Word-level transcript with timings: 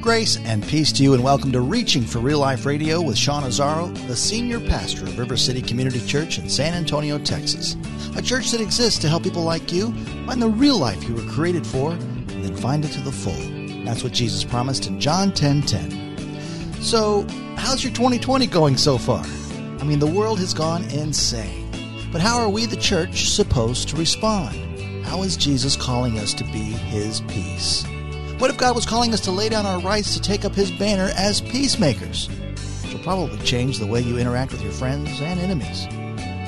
Grace 0.00 0.38
and 0.38 0.66
peace 0.66 0.92
to 0.92 1.02
you, 1.02 1.12
and 1.12 1.22
welcome 1.22 1.52
to 1.52 1.60
Reaching 1.60 2.04
for 2.04 2.20
Real 2.20 2.38
Life 2.38 2.64
Radio 2.64 3.02
with 3.02 3.18
Sean 3.18 3.42
Azzaro, 3.42 3.94
the 4.06 4.16
senior 4.16 4.58
pastor 4.58 5.04
of 5.04 5.18
River 5.18 5.36
City 5.36 5.60
Community 5.60 6.00
Church 6.06 6.38
in 6.38 6.48
San 6.48 6.72
Antonio, 6.72 7.18
Texas. 7.18 7.76
A 8.16 8.22
church 8.22 8.50
that 8.52 8.62
exists 8.62 8.98
to 9.00 9.10
help 9.10 9.24
people 9.24 9.42
like 9.42 9.70
you 9.70 9.92
find 10.24 10.40
the 10.40 10.48
real 10.48 10.78
life 10.78 11.06
you 11.06 11.14
were 11.14 11.30
created 11.30 11.66
for 11.66 11.90
and 11.90 12.42
then 12.42 12.56
find 12.56 12.82
it 12.82 12.92
to 12.92 13.00
the 13.02 13.12
full. 13.12 13.84
That's 13.84 14.02
what 14.02 14.14
Jesus 14.14 14.42
promised 14.42 14.86
in 14.86 14.98
John 14.98 15.32
10 15.32 15.62
10. 15.62 16.80
So, 16.80 17.26
how's 17.56 17.84
your 17.84 17.92
2020 17.92 18.46
going 18.46 18.78
so 18.78 18.96
far? 18.96 19.22
I 19.80 19.84
mean, 19.84 19.98
the 19.98 20.06
world 20.06 20.38
has 20.38 20.54
gone 20.54 20.82
insane. 20.84 21.70
But 22.10 22.22
how 22.22 22.38
are 22.38 22.48
we, 22.48 22.64
the 22.64 22.76
church, 22.76 23.28
supposed 23.28 23.90
to 23.90 23.96
respond? 23.96 24.56
How 25.04 25.22
is 25.24 25.36
Jesus 25.36 25.76
calling 25.76 26.18
us 26.18 26.32
to 26.34 26.44
be 26.44 26.62
His 26.62 27.20
peace? 27.28 27.84
What 28.40 28.48
if 28.48 28.56
God 28.56 28.74
was 28.74 28.86
calling 28.86 29.12
us 29.12 29.20
to 29.26 29.30
lay 29.30 29.50
down 29.50 29.66
our 29.66 29.80
rights 29.80 30.14
to 30.14 30.20
take 30.20 30.46
up 30.46 30.54
His 30.54 30.70
banner 30.70 31.12
as 31.14 31.42
peacemakers? 31.42 32.26
Which 32.82 32.94
will 32.94 33.02
probably 33.02 33.38
change 33.40 33.78
the 33.78 33.86
way 33.86 34.00
you 34.00 34.16
interact 34.16 34.52
with 34.52 34.62
your 34.62 34.72
friends 34.72 35.20
and 35.20 35.38
enemies. 35.38 35.86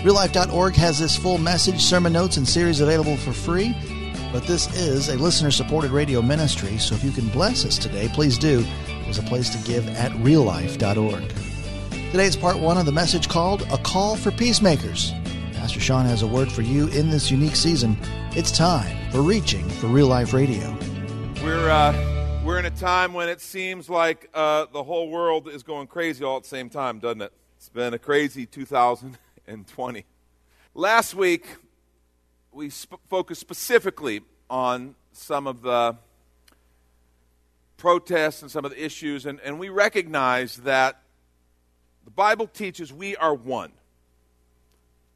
RealLife.org 0.02 0.74
has 0.76 0.98
this 0.98 1.18
full 1.18 1.36
message, 1.36 1.82
sermon 1.82 2.14
notes, 2.14 2.38
and 2.38 2.48
series 2.48 2.80
available 2.80 3.18
for 3.18 3.34
free. 3.34 3.76
But 4.32 4.44
this 4.44 4.74
is 4.74 5.10
a 5.10 5.18
listener 5.18 5.50
supported 5.50 5.90
radio 5.90 6.22
ministry, 6.22 6.78
so 6.78 6.94
if 6.94 7.04
you 7.04 7.10
can 7.10 7.28
bless 7.28 7.66
us 7.66 7.76
today, 7.76 8.08
please 8.14 8.38
do. 8.38 8.64
There's 9.04 9.18
a 9.18 9.22
place 9.24 9.50
to 9.50 9.70
give 9.70 9.86
at 9.90 10.12
reallife.org. 10.12 11.28
Today 12.10 12.24
is 12.24 12.36
part 12.36 12.58
one 12.58 12.78
of 12.78 12.86
the 12.86 12.92
message 12.92 13.28
called 13.28 13.70
A 13.70 13.76
Call 13.76 14.16
for 14.16 14.30
Peacemakers. 14.30 15.12
Pastor 15.52 15.78
Sean 15.78 16.06
has 16.06 16.22
a 16.22 16.26
word 16.26 16.50
for 16.50 16.62
you 16.62 16.88
in 16.88 17.10
this 17.10 17.30
unique 17.30 17.54
season. 17.54 17.98
It's 18.34 18.50
time 18.50 18.96
for 19.10 19.20
Reaching 19.20 19.68
for 19.68 19.88
Real 19.88 20.06
Life 20.06 20.32
Radio. 20.32 20.74
We're, 21.42 21.70
uh, 21.70 22.42
we're 22.44 22.60
in 22.60 22.66
a 22.66 22.70
time 22.70 23.14
when 23.14 23.28
it 23.28 23.40
seems 23.40 23.90
like 23.90 24.30
uh, 24.32 24.66
the 24.72 24.84
whole 24.84 25.10
world 25.10 25.48
is 25.48 25.64
going 25.64 25.88
crazy 25.88 26.22
all 26.22 26.36
at 26.36 26.44
the 26.44 26.48
same 26.48 26.70
time, 26.70 27.00
doesn't 27.00 27.20
it? 27.20 27.32
It's 27.56 27.68
been 27.68 27.94
a 27.94 27.98
crazy 27.98 28.46
2020. 28.46 30.04
Last 30.74 31.14
week, 31.16 31.46
we 32.52 32.70
sp- 32.70 33.02
focused 33.10 33.40
specifically 33.40 34.20
on 34.48 34.94
some 35.12 35.48
of 35.48 35.62
the 35.62 35.96
protests 37.76 38.42
and 38.42 38.50
some 38.50 38.64
of 38.64 38.70
the 38.70 38.84
issues, 38.84 39.26
and, 39.26 39.40
and 39.40 39.58
we 39.58 39.68
recognize 39.68 40.58
that 40.58 41.02
the 42.04 42.12
Bible 42.12 42.46
teaches 42.46 42.92
we 42.92 43.16
are 43.16 43.34
one. 43.34 43.72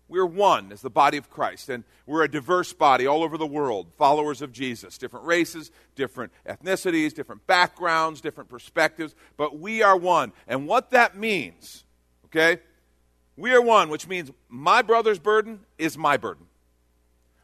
We're 0.08 0.26
one 0.26 0.70
as 0.70 0.82
the 0.82 0.90
body 0.90 1.16
of 1.16 1.30
Christ, 1.30 1.68
and 1.68 1.82
we're 2.06 2.22
a 2.22 2.30
diverse 2.30 2.72
body 2.72 3.06
all 3.06 3.24
over 3.24 3.36
the 3.36 3.46
world, 3.46 3.88
followers 3.98 4.40
of 4.40 4.52
Jesus, 4.52 4.98
different 4.98 5.26
races, 5.26 5.72
different 5.96 6.32
ethnicities, 6.48 7.12
different 7.12 7.44
backgrounds, 7.48 8.20
different 8.20 8.48
perspectives, 8.48 9.16
but 9.36 9.58
we 9.58 9.82
are 9.82 9.96
one. 9.96 10.32
And 10.46 10.68
what 10.68 10.92
that 10.92 11.16
means, 11.16 11.84
okay? 12.26 12.60
We 13.36 13.52
are 13.52 13.60
one, 13.60 13.88
which 13.88 14.06
means 14.06 14.30
my 14.48 14.80
brother's 14.80 15.18
burden 15.18 15.60
is 15.76 15.98
my 15.98 16.16
burden. 16.16 16.46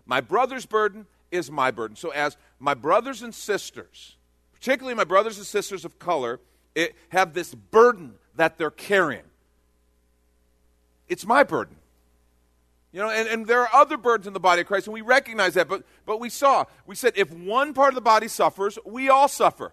My 0.06 0.20
brother's 0.20 0.66
burden 0.66 1.06
is 1.32 1.50
my 1.50 1.72
burden. 1.72 1.96
So, 1.96 2.10
as 2.10 2.36
my 2.60 2.74
brothers 2.74 3.22
and 3.22 3.34
sisters, 3.34 4.16
particularly 4.52 4.94
my 4.94 5.04
brothers 5.04 5.36
and 5.36 5.46
sisters 5.46 5.84
of 5.84 5.98
color, 5.98 6.38
it, 6.76 6.94
have 7.08 7.34
this 7.34 7.54
burden 7.54 8.14
that 8.36 8.56
they're 8.56 8.70
carrying, 8.70 9.24
it's 11.08 11.26
my 11.26 11.42
burden. 11.42 11.76
You 12.92 13.00
know, 13.00 13.08
and, 13.08 13.26
and 13.26 13.46
there 13.46 13.62
are 13.62 13.70
other 13.72 13.96
burdens 13.96 14.26
in 14.26 14.34
the 14.34 14.40
body 14.40 14.60
of 14.60 14.66
Christ, 14.66 14.86
and 14.86 14.92
we 14.92 15.00
recognize 15.00 15.54
that. 15.54 15.66
But, 15.66 15.84
but 16.04 16.20
we 16.20 16.28
saw, 16.28 16.66
we 16.86 16.94
said, 16.94 17.14
if 17.16 17.32
one 17.32 17.72
part 17.72 17.88
of 17.88 17.94
the 17.94 18.02
body 18.02 18.28
suffers, 18.28 18.78
we 18.84 19.08
all 19.08 19.28
suffer. 19.28 19.72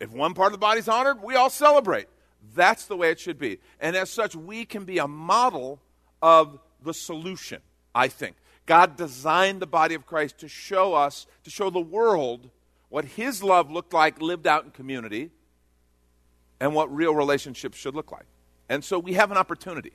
If 0.00 0.10
one 0.12 0.34
part 0.34 0.48
of 0.48 0.52
the 0.52 0.58
body 0.58 0.80
is 0.80 0.88
honored, 0.88 1.22
we 1.22 1.36
all 1.36 1.50
celebrate. 1.50 2.08
That's 2.54 2.86
the 2.86 2.96
way 2.96 3.10
it 3.10 3.20
should 3.20 3.38
be. 3.38 3.58
And 3.80 3.94
as 3.94 4.10
such, 4.10 4.34
we 4.34 4.64
can 4.64 4.84
be 4.84 4.98
a 4.98 5.06
model 5.06 5.80
of 6.20 6.58
the 6.82 6.92
solution, 6.92 7.62
I 7.94 8.08
think. 8.08 8.36
God 8.66 8.96
designed 8.96 9.62
the 9.62 9.66
body 9.66 9.94
of 9.94 10.04
Christ 10.04 10.38
to 10.38 10.48
show 10.48 10.94
us, 10.94 11.26
to 11.44 11.50
show 11.50 11.70
the 11.70 11.80
world 11.80 12.50
what 12.88 13.04
His 13.04 13.42
love 13.42 13.70
looked 13.70 13.92
like 13.92 14.20
lived 14.20 14.48
out 14.48 14.64
in 14.64 14.72
community 14.72 15.30
and 16.58 16.74
what 16.74 16.94
real 16.94 17.14
relationships 17.14 17.78
should 17.78 17.94
look 17.94 18.10
like. 18.10 18.26
And 18.68 18.84
so 18.84 18.98
we 18.98 19.12
have 19.12 19.30
an 19.30 19.36
opportunity 19.36 19.92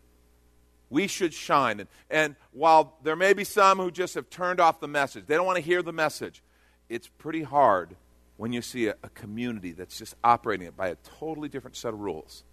we 0.92 1.08
should 1.08 1.34
shine. 1.34 1.80
And, 1.80 1.90
and 2.12 2.36
while 2.52 2.98
there 3.02 3.16
may 3.16 3.34
be 3.34 3.44
some 3.44 3.80
who 3.80 3.90
just 3.90 4.14
have 4.14 4.30
turned 4.30 4.60
off 4.60 4.80
the 4.80 4.88
message, 4.88 5.26
they 5.26 5.36
don't 5.36 5.46
want 5.48 5.56
to 5.56 5.64
hear 5.64 5.82
the 5.82 5.94
message, 5.94 6.44
it's 6.90 7.08
pretty 7.08 7.42
hard 7.42 7.96
when 8.38 8.52
you 8.52 8.62
see 8.62 8.88
a, 8.88 8.96
a 9.02 9.10
community 9.10 9.72
that's 9.72 9.98
just 9.98 10.16
operating 10.24 10.68
it 10.68 10.78
by 10.78 10.90
a 10.90 10.96
totally 11.20 11.50
different 11.50 11.78
set 11.78 11.94
of 11.94 12.00
rules, 12.00 12.44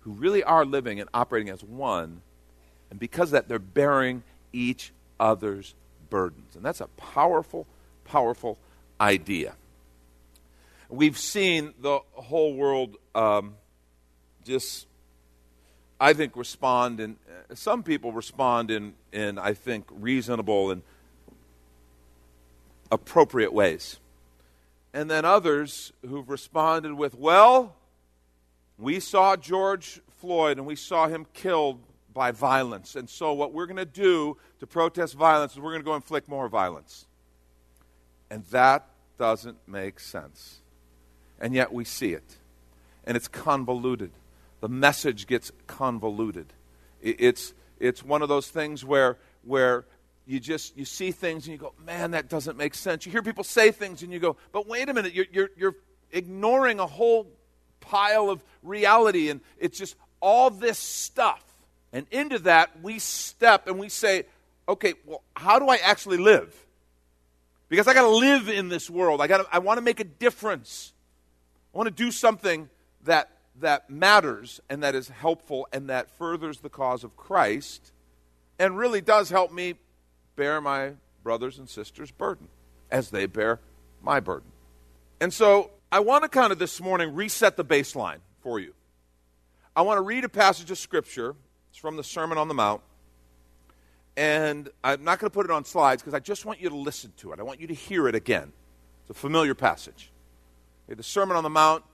who 0.00 0.10
really 0.10 0.42
are 0.42 0.64
living 0.64 1.00
and 1.00 1.08
operating 1.14 1.48
as 1.48 1.62
one. 1.62 2.20
And 2.90 2.98
because 2.98 3.28
of 3.28 3.32
that, 3.32 3.48
they're 3.48 3.58
bearing 3.58 4.24
each 4.52 4.92
other's 5.20 5.74
burdens. 6.10 6.56
And 6.56 6.64
that's 6.64 6.80
a 6.80 6.88
powerful, 6.88 7.66
powerful 8.04 8.58
idea. 9.00 9.54
We've 10.88 11.18
seen 11.18 11.74
the 11.80 12.00
whole 12.12 12.54
world 12.54 12.96
um, 13.14 13.54
just 14.44 14.86
I 16.00 16.12
think, 16.12 16.36
respond 16.36 17.00
uh, 17.50 17.54
some 17.54 17.82
people 17.82 18.12
respond 18.12 18.70
in, 18.70 18.94
in, 19.12 19.38
I 19.38 19.54
think, 19.54 19.86
reasonable 19.90 20.70
and 20.70 20.82
appropriate 22.90 23.52
ways. 23.52 23.98
And 24.94 25.10
then 25.10 25.24
others 25.24 25.92
who've 26.06 26.28
responded 26.28 26.94
with, 26.94 27.14
well, 27.14 27.76
we 28.78 29.00
saw 29.00 29.36
George 29.36 30.00
Floyd 30.20 30.58
and 30.58 30.66
we 30.66 30.76
saw 30.76 31.08
him 31.08 31.26
killed 31.34 31.80
by 32.14 32.30
violence. 32.30 32.96
And 32.96 33.08
so 33.08 33.32
what 33.32 33.52
we're 33.52 33.66
going 33.66 33.76
to 33.76 33.84
do 33.84 34.36
to 34.60 34.66
protest 34.66 35.14
violence 35.14 35.52
is 35.52 35.58
we're 35.58 35.72
going 35.72 35.82
to 35.82 35.86
go 35.86 35.94
inflict 35.94 36.28
more 36.28 36.48
violence. 36.48 37.06
And 38.30 38.44
that 38.46 38.86
doesn't 39.18 39.56
make 39.66 40.00
sense. 40.00 40.58
And 41.40 41.54
yet 41.54 41.72
we 41.72 41.84
see 41.84 42.12
it. 42.12 42.36
And 43.04 43.16
it's 43.16 43.28
convoluted 43.28 44.10
the 44.60 44.68
message 44.68 45.26
gets 45.26 45.52
convoluted. 45.66 46.52
It's, 47.00 47.54
it's 47.78 48.02
one 48.02 48.22
of 48.22 48.28
those 48.28 48.48
things 48.48 48.84
where, 48.84 49.18
where 49.42 49.84
you 50.26 50.40
just 50.40 50.76
you 50.76 50.84
see 50.84 51.10
things 51.10 51.46
and 51.46 51.52
you 51.52 51.58
go, 51.58 51.72
man, 51.84 52.10
that 52.10 52.28
doesn't 52.28 52.58
make 52.58 52.74
sense. 52.74 53.06
You 53.06 53.12
hear 53.12 53.22
people 53.22 53.44
say 53.44 53.70
things 53.70 54.02
and 54.02 54.12
you 54.12 54.18
go, 54.18 54.36
but 54.52 54.68
wait 54.68 54.88
a 54.88 54.94
minute, 54.94 55.14
you're, 55.14 55.26
you're, 55.32 55.50
you're 55.56 55.76
ignoring 56.12 56.80
a 56.80 56.86
whole 56.86 57.26
pile 57.80 58.28
of 58.28 58.44
reality, 58.62 59.30
and 59.30 59.40
it's 59.58 59.78
just 59.78 59.96
all 60.20 60.50
this 60.50 60.78
stuff. 60.78 61.42
And 61.92 62.06
into 62.10 62.40
that, 62.40 62.82
we 62.82 62.98
step 62.98 63.66
and 63.66 63.78
we 63.78 63.88
say, 63.88 64.24
okay, 64.68 64.94
well, 65.06 65.22
how 65.34 65.58
do 65.58 65.68
I 65.68 65.76
actually 65.76 66.18
live? 66.18 66.54
Because 67.70 67.88
I 67.88 67.94
got 67.94 68.02
to 68.02 68.16
live 68.16 68.48
in 68.48 68.68
this 68.68 68.90
world. 68.90 69.22
I 69.22 69.26
got 69.26 69.46
I 69.50 69.60
want 69.60 69.78
to 69.78 69.82
make 69.82 70.00
a 70.00 70.04
difference. 70.04 70.92
I 71.74 71.78
want 71.78 71.86
to 71.86 71.94
do 71.94 72.10
something 72.10 72.68
that 73.04 73.30
that 73.60 73.90
matters 73.90 74.60
and 74.68 74.82
that 74.82 74.94
is 74.94 75.08
helpful 75.08 75.68
and 75.72 75.88
that 75.90 76.10
furthers 76.10 76.60
the 76.60 76.68
cause 76.68 77.04
of 77.04 77.16
Christ 77.16 77.92
and 78.58 78.76
really 78.76 79.00
does 79.00 79.30
help 79.30 79.52
me 79.52 79.74
bear 80.36 80.60
my 80.60 80.92
brothers 81.22 81.58
and 81.58 81.68
sisters' 81.68 82.10
burden 82.10 82.48
as 82.90 83.10
they 83.10 83.26
bear 83.26 83.60
my 84.02 84.20
burden. 84.20 84.50
And 85.20 85.32
so 85.32 85.70
I 85.90 86.00
want 86.00 86.22
to 86.22 86.28
kind 86.28 86.52
of 86.52 86.58
this 86.58 86.80
morning 86.80 87.14
reset 87.14 87.56
the 87.56 87.64
baseline 87.64 88.18
for 88.42 88.58
you. 88.58 88.74
I 89.74 89.82
want 89.82 89.98
to 89.98 90.02
read 90.02 90.24
a 90.24 90.28
passage 90.28 90.70
of 90.70 90.78
Scripture. 90.78 91.34
It's 91.70 91.78
from 91.78 91.96
the 91.96 92.04
Sermon 92.04 92.38
on 92.38 92.48
the 92.48 92.54
Mount. 92.54 92.82
And 94.16 94.68
I'm 94.82 95.04
not 95.04 95.20
going 95.20 95.30
to 95.30 95.34
put 95.34 95.46
it 95.46 95.52
on 95.52 95.64
slides 95.64 96.02
because 96.02 96.14
I 96.14 96.18
just 96.18 96.44
want 96.44 96.60
you 96.60 96.68
to 96.68 96.76
listen 96.76 97.12
to 97.18 97.32
it. 97.32 97.38
I 97.38 97.44
want 97.44 97.60
you 97.60 97.68
to 97.68 97.74
hear 97.74 98.08
it 98.08 98.16
again. 98.16 98.52
It's 99.02 99.10
a 99.10 99.14
familiar 99.14 99.54
passage. 99.54 100.10
Okay, 100.86 100.94
the 100.96 101.02
Sermon 101.04 101.36
on 101.36 101.44
the 101.44 101.50
Mount, 101.50 101.84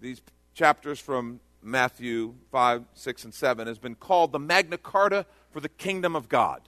these 0.00 0.20
chapters 0.54 0.98
from 0.98 1.40
Matthew 1.62 2.34
5, 2.52 2.84
6, 2.94 3.24
and 3.24 3.34
7 3.34 3.66
has 3.66 3.78
been 3.78 3.94
called 3.94 4.32
the 4.32 4.38
Magna 4.38 4.78
Carta 4.78 5.26
for 5.50 5.60
the 5.60 5.68
kingdom 5.68 6.14
of 6.14 6.28
God. 6.28 6.62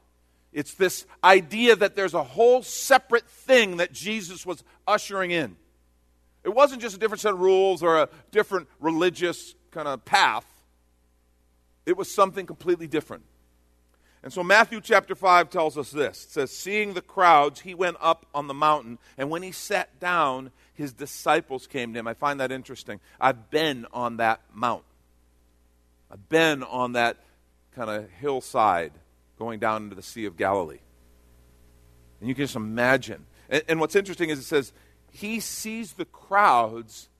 It's 0.52 0.74
this 0.74 1.06
idea 1.22 1.76
that 1.76 1.96
there's 1.96 2.14
a 2.14 2.22
whole 2.22 2.62
separate 2.62 3.28
thing 3.28 3.76
that 3.76 3.92
Jesus 3.92 4.46
was 4.46 4.64
ushering 4.86 5.30
in. 5.30 5.56
It 6.44 6.54
wasn't 6.54 6.80
just 6.80 6.96
a 6.96 6.98
different 6.98 7.20
set 7.20 7.34
of 7.34 7.40
rules 7.40 7.82
or 7.82 7.98
a 7.98 8.08
different 8.30 8.68
religious 8.80 9.54
kind 9.70 9.88
of 9.88 10.04
path, 10.04 10.46
it 11.84 11.96
was 11.96 12.12
something 12.12 12.46
completely 12.46 12.86
different. 12.86 13.22
And 14.26 14.32
so 14.32 14.42
Matthew 14.42 14.80
chapter 14.80 15.14
5 15.14 15.50
tells 15.50 15.78
us 15.78 15.92
this. 15.92 16.24
It 16.24 16.30
says, 16.30 16.50
Seeing 16.50 16.94
the 16.94 17.00
crowds, 17.00 17.60
he 17.60 17.74
went 17.74 17.96
up 18.00 18.26
on 18.34 18.48
the 18.48 18.54
mountain, 18.54 18.98
and 19.16 19.30
when 19.30 19.44
he 19.44 19.52
sat 19.52 20.00
down, 20.00 20.50
his 20.74 20.92
disciples 20.92 21.68
came 21.68 21.92
to 21.92 22.00
him. 22.00 22.08
I 22.08 22.14
find 22.14 22.40
that 22.40 22.50
interesting. 22.50 22.98
I've 23.20 23.50
been 23.50 23.86
on 23.92 24.16
that 24.16 24.40
mount. 24.52 24.82
I've 26.10 26.28
been 26.28 26.64
on 26.64 26.94
that 26.94 27.18
kind 27.76 27.88
of 27.88 28.10
hillside 28.18 28.90
going 29.38 29.60
down 29.60 29.84
into 29.84 29.94
the 29.94 30.02
Sea 30.02 30.24
of 30.24 30.36
Galilee. 30.36 30.80
And 32.18 32.28
you 32.28 32.34
can 32.34 32.46
just 32.46 32.56
imagine. 32.56 33.26
And, 33.48 33.62
and 33.68 33.78
what's 33.78 33.94
interesting 33.94 34.30
is 34.30 34.40
it 34.40 34.42
says, 34.42 34.72
he 35.12 35.38
sees 35.38 35.92
the 35.92 36.04
crowds 36.04 37.10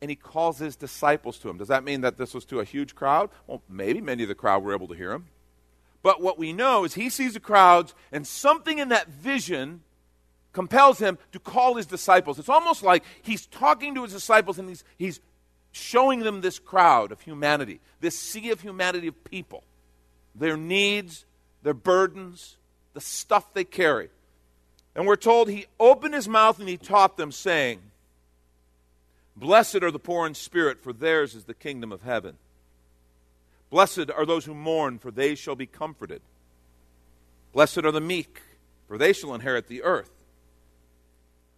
and 0.00 0.08
he 0.10 0.14
calls 0.14 0.60
his 0.60 0.76
disciples 0.76 1.38
to 1.38 1.48
him. 1.48 1.58
Does 1.58 1.66
that 1.66 1.82
mean 1.82 2.02
that 2.02 2.18
this 2.18 2.34
was 2.34 2.44
to 2.44 2.60
a 2.60 2.64
huge 2.64 2.94
crowd? 2.94 3.30
Well, 3.48 3.62
maybe 3.68 4.00
many 4.00 4.22
of 4.22 4.28
the 4.28 4.36
crowd 4.36 4.62
were 4.62 4.72
able 4.72 4.86
to 4.86 4.94
hear 4.94 5.10
him. 5.10 5.26
But 6.02 6.22
what 6.22 6.38
we 6.38 6.52
know 6.52 6.84
is 6.84 6.94
he 6.94 7.10
sees 7.10 7.34
the 7.34 7.40
crowds, 7.40 7.94
and 8.10 8.26
something 8.26 8.78
in 8.78 8.88
that 8.88 9.08
vision 9.08 9.82
compels 10.52 10.98
him 10.98 11.18
to 11.32 11.38
call 11.38 11.76
his 11.76 11.86
disciples. 11.86 12.38
It's 12.38 12.48
almost 12.48 12.82
like 12.82 13.04
he's 13.22 13.46
talking 13.46 13.94
to 13.94 14.02
his 14.02 14.12
disciples 14.12 14.58
and 14.58 14.68
he's, 14.68 14.84
he's 14.98 15.20
showing 15.72 16.20
them 16.20 16.40
this 16.40 16.58
crowd 16.58 17.12
of 17.12 17.20
humanity, 17.20 17.80
this 18.00 18.18
sea 18.18 18.50
of 18.50 18.60
humanity 18.60 19.06
of 19.06 19.24
people, 19.24 19.62
their 20.34 20.56
needs, 20.56 21.24
their 21.62 21.74
burdens, 21.74 22.56
the 22.94 23.00
stuff 23.00 23.54
they 23.54 23.64
carry. 23.64 24.08
And 24.94 25.06
we're 25.06 25.16
told 25.16 25.48
he 25.48 25.66
opened 25.78 26.14
his 26.14 26.28
mouth 26.28 26.58
and 26.58 26.68
he 26.68 26.76
taught 26.76 27.16
them, 27.16 27.30
saying, 27.30 27.80
Blessed 29.36 29.76
are 29.76 29.92
the 29.92 30.00
poor 30.00 30.26
in 30.26 30.34
spirit, 30.34 30.80
for 30.80 30.92
theirs 30.92 31.34
is 31.34 31.44
the 31.44 31.54
kingdom 31.54 31.92
of 31.92 32.02
heaven. 32.02 32.36
Blessed 33.70 34.10
are 34.10 34.26
those 34.26 34.44
who 34.44 34.54
mourn, 34.54 34.98
for 34.98 35.10
they 35.10 35.34
shall 35.34 35.54
be 35.54 35.66
comforted. 35.66 36.22
Blessed 37.52 37.78
are 37.78 37.92
the 37.92 38.00
meek, 38.00 38.42
for 38.88 38.98
they 38.98 39.12
shall 39.12 39.34
inherit 39.34 39.68
the 39.68 39.82
earth. 39.82 40.10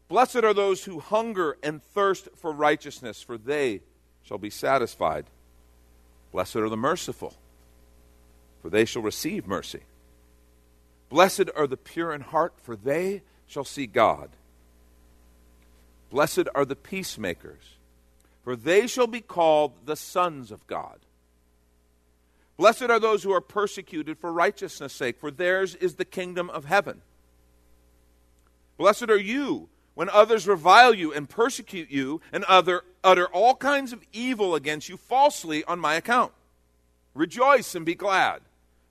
Blessed 0.08 0.36
are 0.36 0.52
those 0.52 0.84
who 0.84 1.00
hunger 1.00 1.56
and 1.62 1.82
thirst 1.82 2.28
for 2.36 2.52
righteousness, 2.52 3.22
for 3.22 3.38
they 3.38 3.80
shall 4.22 4.38
be 4.38 4.50
satisfied. 4.50 5.24
Blessed 6.32 6.56
are 6.56 6.68
the 6.68 6.76
merciful, 6.76 7.34
for 8.60 8.68
they 8.68 8.84
shall 8.84 9.02
receive 9.02 9.46
mercy. 9.46 9.80
Blessed 11.08 11.50
are 11.56 11.66
the 11.66 11.78
pure 11.78 12.12
in 12.12 12.20
heart, 12.20 12.54
for 12.62 12.76
they 12.76 13.22
shall 13.46 13.64
see 13.64 13.86
God. 13.86 14.30
Blessed 16.10 16.48
are 16.54 16.66
the 16.66 16.76
peacemakers, 16.76 17.76
for 18.44 18.54
they 18.54 18.86
shall 18.86 19.06
be 19.06 19.22
called 19.22 19.72
the 19.86 19.96
sons 19.96 20.50
of 20.50 20.66
God. 20.66 20.98
Blessed 22.56 22.82
are 22.82 23.00
those 23.00 23.22
who 23.22 23.32
are 23.32 23.40
persecuted 23.40 24.18
for 24.18 24.32
righteousness' 24.32 24.92
sake, 24.92 25.18
for 25.18 25.30
theirs 25.30 25.74
is 25.76 25.94
the 25.94 26.04
kingdom 26.04 26.50
of 26.50 26.64
heaven. 26.64 27.02
Blessed 28.76 29.10
are 29.10 29.18
you 29.18 29.68
when 29.94 30.08
others 30.08 30.46
revile 30.46 30.94
you 30.94 31.12
and 31.12 31.28
persecute 31.28 31.90
you 31.90 32.20
and 32.32 32.44
other, 32.44 32.82
utter 33.04 33.26
all 33.26 33.54
kinds 33.54 33.92
of 33.92 34.02
evil 34.12 34.54
against 34.54 34.88
you 34.88 34.96
falsely 34.96 35.64
on 35.64 35.78
my 35.78 35.94
account. 35.94 36.32
Rejoice 37.14 37.74
and 37.74 37.84
be 37.84 37.94
glad, 37.94 38.40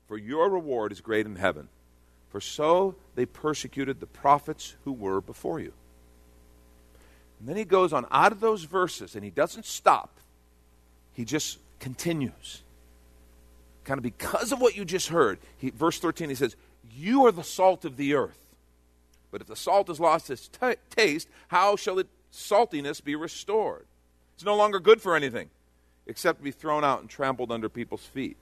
for 0.06 0.16
your 0.16 0.48
reward 0.48 0.92
is 0.92 1.00
great 1.00 1.26
in 1.26 1.36
heaven 1.36 1.68
for 2.32 2.40
so 2.40 2.94
they 3.14 3.26
persecuted 3.26 4.00
the 4.00 4.06
prophets 4.06 4.74
who 4.84 4.92
were 4.92 5.20
before 5.20 5.60
you. 5.60 5.74
And 7.38 7.46
then 7.46 7.56
he 7.56 7.64
goes 7.66 7.92
on 7.92 8.06
out 8.10 8.32
of 8.32 8.40
those 8.40 8.64
verses 8.64 9.14
and 9.14 9.22
he 9.22 9.30
doesn't 9.30 9.66
stop. 9.66 10.18
He 11.12 11.26
just 11.26 11.58
continues. 11.78 12.62
Kind 13.84 13.98
of 13.98 14.02
because 14.02 14.52
of 14.52 14.60
what 14.60 14.76
you 14.76 14.84
just 14.84 15.08
heard. 15.08 15.38
He, 15.56 15.70
verse 15.70 15.98
13, 15.98 16.28
he 16.28 16.34
says, 16.34 16.56
You 16.90 17.26
are 17.26 17.32
the 17.32 17.42
salt 17.42 17.84
of 17.84 17.96
the 17.96 18.14
earth. 18.14 18.38
But 19.30 19.40
if 19.40 19.46
the 19.46 19.56
salt 19.56 19.88
has 19.88 19.98
lost 19.98 20.30
its 20.30 20.48
t- 20.48 20.74
taste, 20.90 21.28
how 21.48 21.74
shall 21.76 21.98
its 21.98 22.10
saltiness 22.32 23.02
be 23.02 23.16
restored? 23.16 23.86
It's 24.34 24.44
no 24.44 24.56
longer 24.56 24.78
good 24.78 25.00
for 25.00 25.16
anything 25.16 25.50
except 26.06 26.38
to 26.38 26.44
be 26.44 26.50
thrown 26.50 26.84
out 26.84 27.00
and 27.00 27.08
trampled 27.08 27.52
under 27.52 27.68
people's 27.68 28.04
feet. 28.04 28.36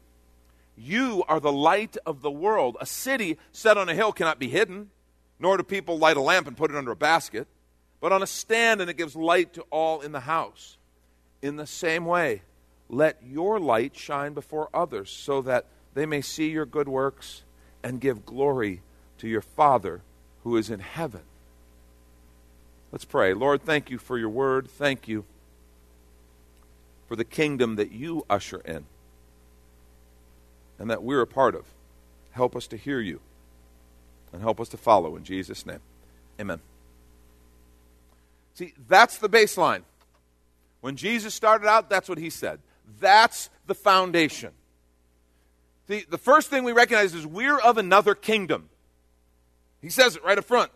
You 0.76 1.24
are 1.28 1.40
the 1.40 1.52
light 1.52 1.96
of 2.06 2.22
the 2.22 2.30
world. 2.30 2.76
A 2.80 2.86
city 2.86 3.38
set 3.52 3.76
on 3.76 3.88
a 3.88 3.94
hill 3.94 4.12
cannot 4.12 4.38
be 4.38 4.48
hidden, 4.48 4.90
nor 5.38 5.56
do 5.56 5.62
people 5.62 5.98
light 5.98 6.16
a 6.16 6.22
lamp 6.22 6.46
and 6.46 6.56
put 6.56 6.70
it 6.70 6.76
under 6.76 6.92
a 6.92 6.96
basket, 6.96 7.46
but 8.00 8.12
on 8.12 8.22
a 8.22 8.26
stand, 8.26 8.80
and 8.80 8.88
it 8.88 8.96
gives 8.96 9.14
light 9.14 9.52
to 9.54 9.62
all 9.70 10.00
in 10.00 10.12
the 10.12 10.20
house. 10.20 10.78
In 11.42 11.56
the 11.56 11.66
same 11.66 12.06
way, 12.06 12.42
let 12.90 13.18
your 13.24 13.60
light 13.60 13.96
shine 13.96 14.34
before 14.34 14.68
others, 14.74 15.10
so 15.10 15.40
that 15.42 15.66
they 15.94 16.04
may 16.04 16.20
see 16.20 16.50
your 16.50 16.66
good 16.66 16.88
works 16.88 17.42
and 17.82 18.00
give 18.00 18.26
glory 18.26 18.82
to 19.18 19.28
your 19.28 19.40
Father 19.40 20.02
who 20.42 20.56
is 20.56 20.70
in 20.70 20.80
heaven. 20.80 21.22
Let's 22.92 23.04
pray. 23.04 23.32
Lord, 23.32 23.62
thank 23.62 23.90
you 23.90 23.98
for 23.98 24.18
your 24.18 24.28
word. 24.28 24.68
Thank 24.68 25.06
you 25.06 25.24
for 27.08 27.14
the 27.16 27.24
kingdom 27.24 27.76
that 27.76 27.92
you 27.92 28.26
usher 28.28 28.60
in 28.64 28.84
and 30.78 30.90
that 30.90 31.02
we're 31.02 31.20
a 31.20 31.26
part 31.26 31.54
of. 31.54 31.64
Help 32.32 32.56
us 32.56 32.66
to 32.68 32.76
hear 32.76 33.00
you 33.00 33.20
and 34.32 34.42
help 34.42 34.60
us 34.60 34.68
to 34.70 34.76
follow 34.76 35.16
in 35.16 35.24
Jesus' 35.24 35.64
name. 35.64 35.80
Amen. 36.40 36.60
See, 38.54 38.74
that's 38.88 39.18
the 39.18 39.28
baseline. 39.28 39.82
When 40.80 40.96
Jesus 40.96 41.34
started 41.34 41.68
out, 41.68 41.90
that's 41.90 42.08
what 42.08 42.18
he 42.18 42.30
said. 42.30 42.58
That's 42.98 43.50
the 43.66 43.74
foundation. 43.74 44.50
See, 45.88 46.04
the 46.08 46.18
first 46.18 46.50
thing 46.50 46.64
we 46.64 46.72
recognize 46.72 47.14
is 47.14 47.26
we're 47.26 47.58
of 47.58 47.78
another 47.78 48.14
kingdom. 48.14 48.68
He 49.80 49.90
says 49.90 50.16
it 50.16 50.24
right 50.24 50.38
up 50.38 50.44
front. 50.44 50.70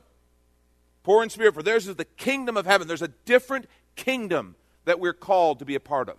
Poor 1.03 1.23
in 1.23 1.31
spirit, 1.31 1.55
for 1.55 1.63
theirs 1.63 1.87
is 1.87 1.97
the 1.97 2.05
kingdom 2.05 2.57
of 2.57 2.67
heaven. 2.67 2.89
There's 2.89 3.03
a 3.03 3.09
different 3.09 3.67
kingdom 3.95 4.57
that 4.87 4.99
we're 4.99 5.13
called 5.13 5.59
to 5.59 5.65
be 5.65 5.75
a 5.75 5.81
part 5.81 6.09
of. 6.09 6.17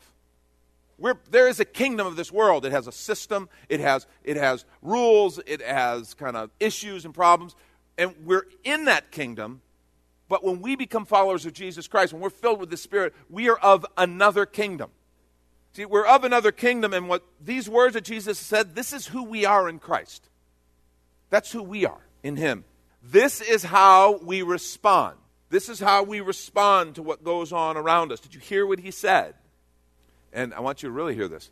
We're, 0.97 1.15
there 1.29 1.47
is 1.47 1.59
a 1.59 1.65
kingdom 1.65 2.07
of 2.07 2.15
this 2.15 2.31
world. 2.31 2.65
It 2.65 2.71
has 2.71 2.87
a 2.87 2.91
system, 2.91 3.49
it 3.67 3.79
has, 3.79 4.07
it 4.23 4.37
has 4.37 4.63
rules, 4.81 5.39
it 5.45 5.61
has 5.61 6.13
kind 6.13 6.37
of 6.37 6.51
issues 6.59 7.03
and 7.03 7.13
problems. 7.13 7.55
And 7.97 8.13
we're 8.23 8.45
in 8.63 8.85
that 8.85 9.11
kingdom. 9.11 9.61
But 10.29 10.43
when 10.43 10.61
we 10.61 10.75
become 10.75 11.05
followers 11.05 11.45
of 11.45 11.53
Jesus 11.53 11.87
Christ, 11.87 12.13
when 12.13 12.21
we're 12.21 12.29
filled 12.29 12.59
with 12.59 12.69
the 12.69 12.77
Spirit, 12.77 13.13
we 13.29 13.49
are 13.49 13.57
of 13.57 13.85
another 13.97 14.45
kingdom. 14.45 14.91
See, 15.75 15.83
we're 15.83 16.05
of 16.05 16.23
another 16.23 16.53
kingdom, 16.53 16.93
and 16.93 17.09
what 17.09 17.21
these 17.43 17.67
words 17.67 17.95
that 17.95 18.05
Jesus 18.05 18.39
said, 18.39 18.75
this 18.75 18.93
is 18.93 19.07
who 19.07 19.25
we 19.25 19.43
are 19.43 19.67
in 19.67 19.79
Christ. 19.79 20.29
That's 21.29 21.51
who 21.51 21.61
we 21.61 21.85
are 21.85 21.99
in 22.23 22.37
Him. 22.37 22.63
This 23.03 23.41
is 23.41 23.61
how 23.61 24.19
we 24.19 24.41
respond. 24.41 25.17
This 25.49 25.67
is 25.67 25.81
how 25.81 26.03
we 26.03 26.21
respond 26.21 26.95
to 26.95 27.03
what 27.03 27.25
goes 27.25 27.51
on 27.51 27.75
around 27.75 28.13
us. 28.13 28.21
Did 28.21 28.33
you 28.33 28.39
hear 28.39 28.65
what 28.65 28.79
He 28.79 28.89
said? 28.89 29.33
And 30.31 30.53
I 30.53 30.61
want 30.61 30.81
you 30.81 30.87
to 30.87 30.93
really 30.93 31.13
hear 31.13 31.27
this. 31.27 31.51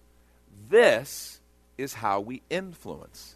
This 0.70 1.42
is 1.78 1.94
how 1.94 2.22
we 2.22 2.44
influence. 2.50 3.36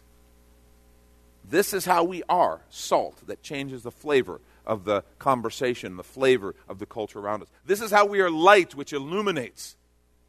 This 1.44 1.74
is 1.74 1.84
how 1.84 2.04
we 2.04 2.22
are 2.30 2.62
salt 2.70 3.26
that 3.26 3.42
changes 3.42 3.82
the 3.82 3.90
flavor 3.90 4.40
of 4.64 4.86
the 4.86 5.04
conversation, 5.18 5.98
the 5.98 6.02
flavor 6.02 6.54
of 6.66 6.78
the 6.78 6.86
culture 6.86 7.18
around 7.18 7.42
us. 7.42 7.48
This 7.66 7.82
is 7.82 7.90
how 7.90 8.06
we 8.06 8.20
are 8.20 8.30
light 8.30 8.74
which 8.74 8.94
illuminates 8.94 9.76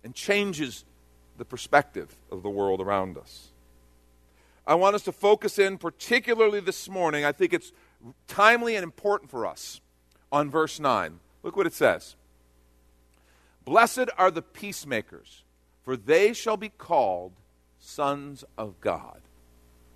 and 0.10 0.16
changes 0.16 0.86
the 1.38 1.46
perspective 1.46 2.16
of 2.32 2.42
the 2.42 2.50
world 2.50 2.82
around 2.82 3.16
us. 3.16 3.50
I 4.66 4.74
want 4.74 4.96
us 4.96 5.04
to 5.04 5.12
focus 5.12 5.60
in, 5.60 5.78
particularly 5.78 6.62
this 6.62 6.90
morning, 6.90 7.26
I 7.26 7.32
think 7.32 7.54
it's 7.54 7.72
timely 8.28 8.76
and 8.76 8.84
important 8.84 9.30
for 9.30 9.46
us, 9.46 9.82
on 10.32 10.50
verse 10.50 10.80
9. 10.80 11.20
Look 11.44 11.56
what 11.56 11.68
it 11.68 11.76
says. 11.76 12.16
Blessed 13.64 14.10
are 14.18 14.32
the 14.32 14.42
peacemakers, 14.42 15.44
for 15.84 15.96
they 15.96 16.34
shall 16.34 16.58
be 16.58 16.70
called 16.70 17.34
sons 17.80 18.44
of 18.58 18.82
God. 18.82 19.22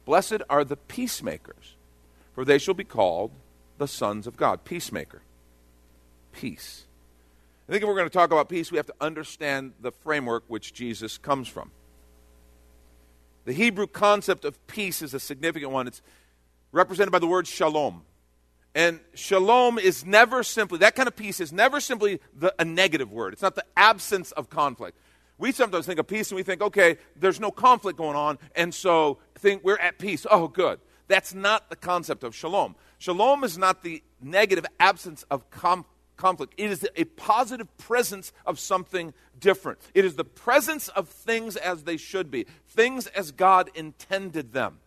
Blessed 0.05 0.43
are 0.48 0.63
the 0.63 0.77
peacemakers, 0.77 1.75
for 2.36 2.46
they 2.46 2.60
shall 2.60 2.75
be 2.75 2.84
called 2.84 3.32
the 3.79 3.88
sons 3.88 4.27
of 4.27 4.38
God. 4.38 4.63
Peacemaker. 4.63 5.24
Peace. 6.32 6.86
I 7.67 7.72
think 7.72 7.84
if 7.84 7.88
we're 7.88 7.96
going 7.96 8.10
to 8.10 8.13
talk 8.13 8.32
about 8.32 8.50
peace, 8.50 8.72
we 8.72 8.77
have 8.77 8.88
to 8.88 8.96
understand 9.00 9.74
the 9.79 9.91
framework 9.91 10.43
which 10.48 10.74
Jesus 10.74 11.17
comes 11.17 11.48
from. 11.48 11.72
The 13.46 13.53
Hebrew 13.53 13.88
concept 13.88 14.43
of 14.46 14.65
peace 14.67 15.01
is 15.01 15.13
a 15.13 15.20
significant 15.20 15.72
one. 15.72 15.88
It's 15.88 16.01
represented 16.72 17.12
by 17.12 17.20
the 17.20 17.27
word 17.27 17.48
shalom. 17.48 18.03
And 18.75 19.00
shalom 19.13 19.77
is 19.79 20.05
never 20.05 20.43
simply, 20.43 20.79
that 20.79 20.96
kind 20.96 21.08
of 21.08 21.15
peace 21.15 21.39
is 21.39 21.53
never 21.53 21.79
simply 21.79 22.20
the, 22.36 22.53
a 22.60 22.65
negative 22.65 23.12
word. 23.12 23.34
It's 23.34 23.41
not 23.41 23.55
the 23.55 23.65
absence 23.77 24.32
of 24.34 24.50
conflict. 24.50 24.98
We 25.38 25.51
sometimes 25.51 25.86
think 25.86 26.00
of 26.00 26.08
peace 26.08 26.32
and 26.32 26.36
we 26.36 26.43
think, 26.43 26.62
okay, 26.62 26.98
there's 27.15 27.39
no 27.39 27.51
conflict 27.51 27.98
going 27.98 28.15
on, 28.15 28.39
and 28.55 28.74
so 28.74 29.20
think 29.36 29.63
we're 29.63 29.77
at 29.77 30.00
peace. 30.00 30.25
Oh, 30.29 30.48
good. 30.48 30.79
That's 31.08 31.34
not 31.34 31.70
the 31.70 31.75
concept 31.75 32.24
of 32.24 32.36
shalom. 32.36 32.75
Shalom 32.98 33.43
is 33.43 33.58
not 33.58 33.84
the 33.84 34.01
negative 34.22 34.65
absence 34.79 35.24
of 35.29 35.50
com- 35.50 35.86
conflict. 36.17 36.53
It 36.58 36.72
is 36.72 36.88
a 36.96 37.05
positive 37.05 37.75
presence 37.77 38.32
of 38.46 38.60
something 38.60 39.13
different. 39.39 39.79
It 39.93 40.05
is 40.05 40.15
the 40.15 40.24
presence 40.24 40.88
of 40.89 41.10
things 41.10 41.55
as 41.55 41.84
they 41.84 41.98
should 41.98 42.32
be, 42.32 42.46
things 42.67 43.08
as 43.08 43.32
God 43.32 43.70
intended 43.75 44.53
them, 44.53 44.79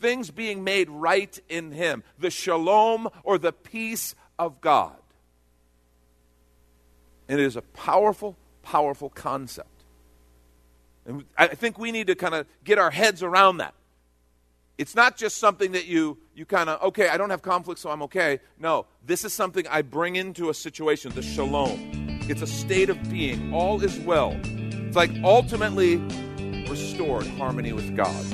things 0.00 0.30
being 0.30 0.64
made 0.64 0.90
right 0.90 1.38
in 1.48 1.72
Him, 1.72 2.02
the 2.18 2.30
shalom 2.30 3.08
or 3.22 3.38
the 3.38 3.52
peace 3.52 4.14
of 4.38 4.60
God. 4.60 4.96
And 7.28 7.38
it 7.38 7.44
is 7.44 7.56
a 7.56 7.62
powerful, 7.62 8.36
powerful 8.62 9.10
concept. 9.10 9.68
And 11.06 11.24
I 11.36 11.48
think 11.48 11.78
we 11.78 11.92
need 11.92 12.08
to 12.08 12.14
kind 12.14 12.34
of 12.34 12.46
get 12.64 12.78
our 12.78 12.90
heads 12.90 13.22
around 13.22 13.58
that. 13.58 13.74
It's 14.78 14.94
not 14.94 15.16
just 15.16 15.38
something 15.38 15.72
that 15.72 15.86
you, 15.86 16.18
you 16.34 16.46
kind 16.46 16.70
of, 16.70 16.80
okay, 16.80 17.08
I 17.08 17.16
don't 17.16 17.30
have 17.30 17.42
conflict, 17.42 17.80
so 17.80 17.90
I'm 17.90 18.00
okay. 18.02 18.38
No, 18.60 18.86
this 19.04 19.24
is 19.24 19.32
something 19.32 19.66
I 19.66 19.82
bring 19.82 20.14
into 20.14 20.50
a 20.50 20.54
situation, 20.54 21.12
the 21.12 21.22
shalom. 21.22 22.20
It's 22.28 22.42
a 22.42 22.46
state 22.46 22.88
of 22.88 23.10
being. 23.10 23.52
All 23.52 23.82
is 23.82 23.98
well. 24.00 24.38
It's 24.44 24.96
like 24.96 25.10
ultimately 25.24 25.96
restored 26.68 27.26
harmony 27.26 27.72
with 27.72 27.96
God. 27.96 28.24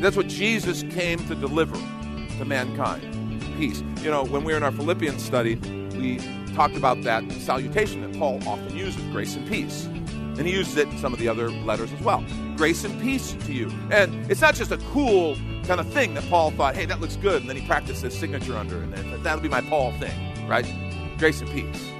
That's 0.00 0.16
what 0.16 0.28
Jesus 0.28 0.84
came 0.90 1.18
to 1.26 1.34
deliver 1.34 1.74
to 1.74 2.44
mankind 2.44 3.18
peace. 3.58 3.82
You 4.02 4.10
know, 4.12 4.24
when 4.24 4.44
we 4.44 4.52
were 4.52 4.56
in 4.56 4.62
our 4.62 4.70
Philippians 4.70 5.22
study, 5.22 5.56
we 5.96 6.18
talked 6.54 6.76
about 6.76 7.02
that 7.02 7.30
salutation 7.32 8.02
that 8.02 8.16
Paul 8.16 8.40
often 8.46 8.76
uses 8.76 9.02
grace 9.10 9.34
and 9.34 9.48
peace. 9.48 9.88
And 10.38 10.46
he 10.46 10.52
uses 10.54 10.76
it 10.76 10.88
in 10.88 10.96
some 10.98 11.12
of 11.12 11.18
the 11.18 11.28
other 11.28 11.50
letters 11.50 11.92
as 11.92 12.00
well. 12.00 12.24
Grace 12.56 12.84
and 12.84 13.00
peace 13.00 13.36
to 13.44 13.52
you. 13.52 13.70
And 13.90 14.30
it's 14.30 14.40
not 14.40 14.54
just 14.54 14.70
a 14.70 14.78
cool 14.92 15.36
kind 15.64 15.80
of 15.80 15.88
thing 15.92 16.14
that 16.14 16.26
Paul 16.30 16.50
thought, 16.52 16.74
hey, 16.74 16.86
that 16.86 17.00
looks 17.00 17.16
good, 17.16 17.42
and 17.42 17.50
then 17.50 17.56
he 17.56 17.66
practiced 17.66 18.02
his 18.02 18.18
signature 18.18 18.56
under, 18.56 18.78
and 18.80 18.92
then 18.92 19.22
that'll 19.22 19.42
be 19.42 19.48
my 19.48 19.60
Paul 19.60 19.92
thing, 19.92 20.48
right? 20.48 20.66
Grace 21.18 21.40
and 21.40 21.50
peace. 21.50 21.90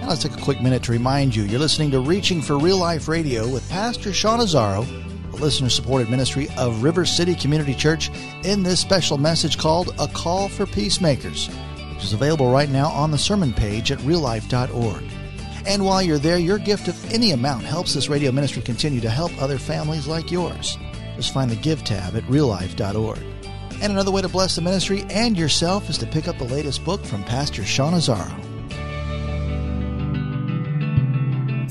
Now 0.00 0.08
let's 0.08 0.22
take 0.22 0.32
a 0.32 0.40
quick 0.40 0.62
minute 0.62 0.82
to 0.84 0.92
remind 0.92 1.36
you 1.36 1.42
you're 1.42 1.60
listening 1.60 1.90
to 1.90 2.00
Reaching 2.00 2.40
for 2.40 2.58
Real 2.58 2.78
Life 2.78 3.08
Radio 3.08 3.46
with 3.46 3.68
Pastor 3.68 4.14
Sean 4.14 4.38
Azzaro, 4.38 4.86
a 5.32 5.36
listener 5.36 5.68
supported 5.68 6.08
ministry 6.08 6.48
of 6.56 6.82
River 6.82 7.04
City 7.04 7.34
Community 7.34 7.74
Church, 7.74 8.10
in 8.44 8.62
this 8.62 8.80
special 8.80 9.18
message 9.18 9.58
called 9.58 9.94
A 9.98 10.08
Call 10.08 10.48
for 10.48 10.64
Peacemakers, 10.64 11.48
which 11.94 12.04
is 12.04 12.14
available 12.14 12.50
right 12.50 12.70
now 12.70 12.88
on 12.88 13.10
the 13.10 13.18
sermon 13.18 13.52
page 13.52 13.92
at 13.92 13.98
reallife.org. 13.98 15.02
And 15.66 15.84
while 15.84 16.02
you're 16.02 16.18
there, 16.18 16.38
your 16.38 16.58
gift 16.58 16.88
of 16.88 17.12
any 17.12 17.32
amount 17.32 17.64
helps 17.64 17.94
this 17.94 18.08
radio 18.08 18.32
ministry 18.32 18.62
continue 18.62 19.00
to 19.00 19.10
help 19.10 19.30
other 19.40 19.58
families 19.58 20.06
like 20.06 20.30
yours. 20.30 20.78
Just 21.16 21.34
find 21.34 21.50
the 21.50 21.56
Give 21.56 21.84
tab 21.84 22.16
at 22.16 22.22
reallife.org. 22.24 23.18
And 23.82 23.92
another 23.92 24.10
way 24.10 24.22
to 24.22 24.28
bless 24.28 24.56
the 24.56 24.62
ministry 24.62 25.04
and 25.10 25.38
yourself 25.38 25.88
is 25.88 25.98
to 25.98 26.06
pick 26.06 26.28
up 26.28 26.38
the 26.38 26.44
latest 26.44 26.84
book 26.84 27.04
from 27.04 27.24
Pastor 27.24 27.64
Sean 27.64 27.94
Azzaro. 27.94 28.49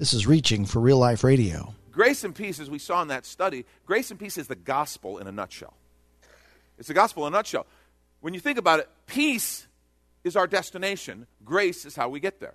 This 0.00 0.14
is 0.14 0.26
Reaching 0.26 0.64
for 0.64 0.80
Real 0.80 0.96
Life 0.96 1.22
Radio. 1.22 1.74
Grace 1.92 2.24
and 2.24 2.34
peace, 2.34 2.58
as 2.58 2.70
we 2.70 2.78
saw 2.78 3.02
in 3.02 3.08
that 3.08 3.26
study, 3.26 3.66
grace 3.84 4.10
and 4.10 4.18
peace 4.18 4.38
is 4.38 4.46
the 4.46 4.56
gospel 4.56 5.18
in 5.18 5.26
a 5.26 5.30
nutshell. 5.30 5.74
It's 6.78 6.88
the 6.88 6.94
gospel 6.94 7.26
in 7.26 7.34
a 7.34 7.36
nutshell. 7.36 7.66
When 8.22 8.32
you 8.32 8.40
think 8.40 8.56
about 8.56 8.80
it, 8.80 8.88
peace 9.04 9.66
is 10.24 10.36
our 10.36 10.46
destination, 10.46 11.26
grace 11.44 11.84
is 11.84 11.96
how 11.96 12.08
we 12.08 12.18
get 12.18 12.40
there. 12.40 12.54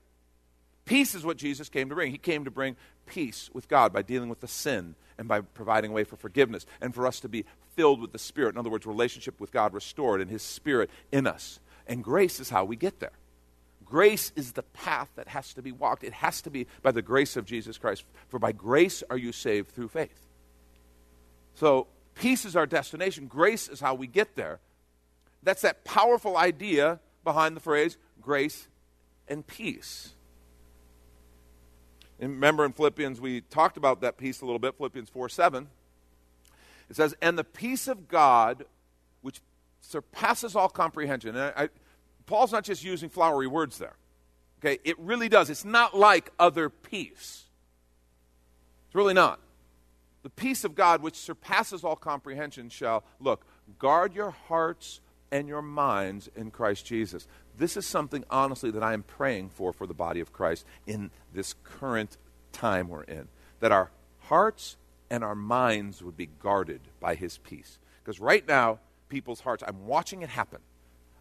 Peace 0.85 1.13
is 1.13 1.23
what 1.23 1.37
Jesus 1.37 1.69
came 1.69 1.87
to 1.89 1.93
bring. 1.93 2.09
He 2.09 2.17
came 2.17 2.45
to 2.45 2.51
bring 2.51 2.77
peace 3.05 3.51
with 3.53 3.67
God 3.67 3.93
by 3.93 4.01
dealing 4.01 4.29
with 4.29 4.39
the 4.39 4.47
sin 4.47 4.95
and 5.19 5.27
by 5.27 5.41
providing 5.41 5.91
a 5.91 5.93
way 5.93 6.03
for 6.03 6.15
forgiveness 6.15 6.65
and 6.81 6.95
for 6.95 7.05
us 7.05 7.19
to 7.19 7.29
be 7.29 7.45
filled 7.75 8.01
with 8.01 8.11
the 8.11 8.17
Spirit. 8.17 8.55
In 8.55 8.57
other 8.57 8.71
words, 8.71 8.87
relationship 8.87 9.39
with 9.39 9.51
God 9.51 9.71
restored 9.71 10.19
and 10.19 10.31
His 10.31 10.41
Spirit 10.41 10.89
in 11.11 11.27
us. 11.27 11.59
And 11.85 12.03
grace 12.03 12.39
is 12.39 12.49
how 12.49 12.65
we 12.65 12.75
get 12.75 12.99
there. 12.99 13.11
Grace 13.95 14.33
is 14.35 14.51
the 14.51 14.63
path 14.63 15.07
that 15.15 15.29
has 15.29 15.53
to 15.53 15.61
be 15.61 15.71
walked. 15.71 16.03
It 16.03 16.11
has 16.11 16.41
to 16.41 16.49
be 16.49 16.67
by 16.81 16.91
the 16.91 17.01
grace 17.01 17.37
of 17.37 17.45
Jesus 17.45 17.77
Christ. 17.77 18.03
For 18.27 18.37
by 18.37 18.51
grace 18.51 19.03
are 19.09 19.15
you 19.15 19.31
saved 19.31 19.71
through 19.71 19.87
faith. 19.87 20.27
So, 21.53 21.87
peace 22.13 22.43
is 22.43 22.57
our 22.57 22.65
destination. 22.65 23.27
Grace 23.27 23.69
is 23.69 23.79
how 23.79 23.95
we 23.95 24.07
get 24.07 24.35
there. 24.35 24.59
That's 25.43 25.61
that 25.61 25.85
powerful 25.85 26.35
idea 26.35 26.99
behind 27.23 27.55
the 27.55 27.61
phrase 27.61 27.95
grace 28.21 28.67
and 29.29 29.47
peace. 29.47 30.13
And 32.19 32.31
remember 32.31 32.65
in 32.65 32.73
Philippians, 32.73 33.21
we 33.21 33.39
talked 33.39 33.77
about 33.77 34.01
that 34.01 34.17
peace 34.17 34.41
a 34.41 34.45
little 34.45 34.59
bit, 34.59 34.75
Philippians 34.75 35.07
4 35.07 35.29
7. 35.29 35.69
It 36.89 36.97
says, 36.97 37.15
And 37.21 37.37
the 37.37 37.45
peace 37.45 37.87
of 37.87 38.09
God, 38.09 38.65
which 39.21 39.39
surpasses 39.79 40.53
all 40.53 40.67
comprehension. 40.67 41.37
And 41.37 41.53
I, 41.55 41.69
Paul's 42.25 42.51
not 42.51 42.63
just 42.63 42.84
using 42.84 43.10
flowery 43.10 43.48
words 43.48 43.77
there. 43.77 43.96
Okay, 44.60 44.79
it 44.84 44.98
really 45.00 45.29
does. 45.29 45.50
It's 45.50 45.65
not 45.65 45.96
like 45.96 46.32
other 46.39 46.70
peace. 46.70 47.44
It's 48.88 48.96
really 48.96 49.13
not. 49.13 49.39
The 50.24 50.29
peace 50.29 50.63
of 50.63 50.74
God, 50.74 51.01
which 51.03 51.15
surpasses 51.15 51.84
all 51.84 51.96
comprehension, 51.96 52.70
shall, 52.70 53.03
look, 53.20 53.46
guard 53.77 54.15
your 54.15 54.32
hearts 54.32 55.01
and 55.32 55.48
your 55.48 55.62
minds 55.62 56.29
in 56.36 56.50
Christ 56.50 56.86
Jesus. 56.86 57.27
This 57.58 57.77
is 57.77 57.86
something, 57.86 58.24
honestly, 58.29 58.72
that 58.72 58.82
I 58.82 58.94
am 58.94 59.03
praying 59.03 59.50
for 59.50 59.72
for 59.72 59.86
the 59.86 59.94
body 59.94 60.20
of 60.20 60.34
Christ 60.34 60.65
in 60.88 61.12
this 61.34 61.53
current 61.63 62.17
time 62.51 62.89
we're 62.89 63.03
in. 63.03 63.27
That 63.60 63.72
our 63.72 63.91
hearts 64.22 64.77
and 65.10 65.24
our 65.24 65.36
minds 65.36 66.01
would 66.01 66.17
be 66.17 66.29
guarded 66.39 66.82
by 67.00 67.15
His 67.15 67.38
peace. 67.38 67.77
Because 68.03 68.20
right 68.20 68.48
now, 68.48 68.79
people's 69.10 69.41
hearts, 69.41 69.63
I'm 69.65 69.86
watching 69.86 70.22
it 70.22 70.29
happen. 70.29 70.60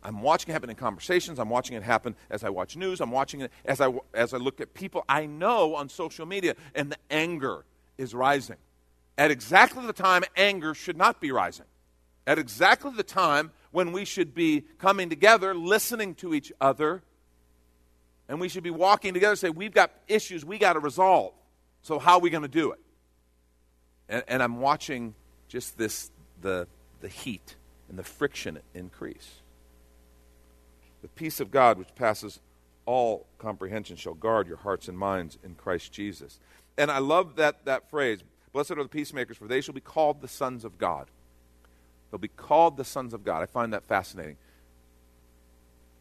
I'm 0.04 0.20
watching 0.20 0.50
it 0.50 0.52
happen 0.52 0.70
in 0.70 0.76
conversations. 0.76 1.38
I'm 1.38 1.48
watching 1.48 1.76
it 1.76 1.82
happen 1.82 2.14
as 2.28 2.44
I 2.44 2.50
watch 2.50 2.76
news. 2.76 3.00
I'm 3.00 3.10
watching 3.10 3.40
it 3.40 3.50
as 3.64 3.80
I, 3.80 3.92
as 4.12 4.34
I 4.34 4.36
look 4.36 4.60
at 4.60 4.74
people 4.74 5.04
I 5.08 5.26
know 5.26 5.74
on 5.74 5.88
social 5.88 6.26
media, 6.26 6.54
and 6.74 6.92
the 6.92 6.98
anger 7.10 7.64
is 7.96 8.14
rising. 8.14 8.56
At 9.16 9.30
exactly 9.30 9.86
the 9.86 9.92
time 9.92 10.24
anger 10.36 10.74
should 10.74 10.96
not 10.96 11.20
be 11.20 11.32
rising. 11.32 11.66
At 12.26 12.38
exactly 12.38 12.92
the 12.94 13.02
time 13.02 13.52
when 13.70 13.92
we 13.92 14.04
should 14.04 14.34
be 14.34 14.64
coming 14.78 15.08
together, 15.08 15.54
listening 15.54 16.14
to 16.16 16.34
each 16.34 16.52
other, 16.60 17.02
and 18.28 18.40
we 18.40 18.48
should 18.48 18.62
be 18.62 18.70
walking 18.70 19.14
together 19.14 19.36
say, 19.36 19.50
We've 19.50 19.74
got 19.74 19.90
issues 20.08 20.44
we 20.44 20.58
got 20.58 20.74
to 20.74 20.80
resolve. 20.80 21.32
So, 21.82 21.98
how 21.98 22.14
are 22.14 22.20
we 22.20 22.30
going 22.30 22.42
to 22.42 22.48
do 22.48 22.72
it? 22.72 22.80
And, 24.08 24.24
and 24.28 24.42
I'm 24.42 24.60
watching 24.60 25.14
just 25.48 25.78
this 25.78 26.10
the, 26.40 26.66
the 27.00 27.08
heat 27.08 27.56
and 27.88 27.98
the 27.98 28.02
friction 28.02 28.58
increase. 28.74 29.42
The 31.04 31.08
peace 31.08 31.38
of 31.38 31.50
God, 31.50 31.76
which 31.76 31.94
passes 31.94 32.40
all 32.86 33.26
comprehension, 33.36 33.94
shall 33.94 34.14
guard 34.14 34.48
your 34.48 34.56
hearts 34.56 34.88
and 34.88 34.96
minds 34.96 35.36
in 35.44 35.54
Christ 35.54 35.92
Jesus. 35.92 36.40
And 36.78 36.90
I 36.90 36.96
love 36.96 37.36
that, 37.36 37.66
that 37.66 37.90
phrase 37.90 38.24
Blessed 38.54 38.70
are 38.70 38.82
the 38.82 38.88
peacemakers, 38.88 39.36
for 39.36 39.46
they 39.46 39.60
shall 39.60 39.74
be 39.74 39.82
called 39.82 40.22
the 40.22 40.28
sons 40.28 40.64
of 40.64 40.78
God. 40.78 41.08
They'll 42.10 42.18
be 42.18 42.28
called 42.28 42.78
the 42.78 42.86
sons 42.86 43.12
of 43.12 43.22
God. 43.22 43.42
I 43.42 43.46
find 43.46 43.74
that 43.74 43.84
fascinating. 43.84 44.36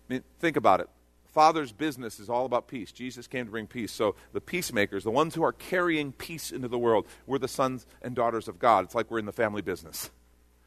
I 0.08 0.14
mean, 0.14 0.24
think 0.40 0.56
about 0.56 0.80
it. 0.80 0.88
Father's 1.34 1.74
business 1.74 2.18
is 2.22 2.30
all 2.30 2.46
about 2.46 2.70
peace. 2.70 2.94
Jesus 2.94 3.28
came 3.28 3.44
to 3.44 3.52
bring 3.52 3.68
peace. 3.68 3.92
So 3.92 4.16
the 4.32 4.40
peacemakers, 4.40 5.04
the 5.04 5.12
ones 5.12 5.36
who 5.36 5.44
are 5.44 5.52
carrying 5.52 6.14
peace 6.14 6.50
into 6.50 6.70
the 6.70 6.80
world, 6.80 7.08
we're 7.28 7.40
the 7.40 7.50
sons 7.50 7.86
and 8.02 8.16
daughters 8.16 8.48
of 8.48 8.58
God. 8.58 8.86
It's 8.86 8.96
like 8.96 9.12
we're 9.12 9.20
in 9.20 9.26
the 9.26 9.34
family 9.34 9.64
business. 9.64 10.12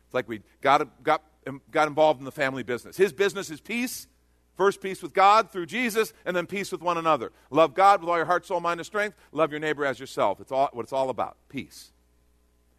It's 0.05 0.15
like 0.15 0.29
we 0.29 0.43
got, 0.61 1.03
got, 1.03 1.23
got 1.71 1.89
involved 1.89 2.19
in 2.19 2.27
the 2.27 2.33
family 2.33 2.65
business. 2.65 2.99
His 2.99 3.15
business 3.15 3.49
is 3.49 3.63
peace, 3.63 4.09
First, 4.57 4.81
peace 4.81 5.03
with 5.03 5.13
God 5.13 5.51
through 5.51 5.67
Jesus, 5.67 6.13
and 6.25 6.35
then 6.35 6.47
peace 6.47 6.73
with 6.73 6.81
one 6.81 6.97
another. 6.97 7.31
Love 7.51 7.75
God 7.75 8.01
with 8.01 8.09
all 8.09 8.17
your 8.17 8.27
heart, 8.27 8.47
soul, 8.47 8.61
mind, 8.61 8.81
and 8.81 8.87
strength. 8.87 9.17
Love 9.33 9.51
your 9.51 9.61
neighbor 9.61 9.85
as 9.85 10.01
yourself. 10.01 10.41
It's 10.41 10.51
all 10.51 10.71
what 10.73 10.83
it's 10.83 10.93
all 10.93 11.11
about 11.11 11.37
peace. 11.49 11.93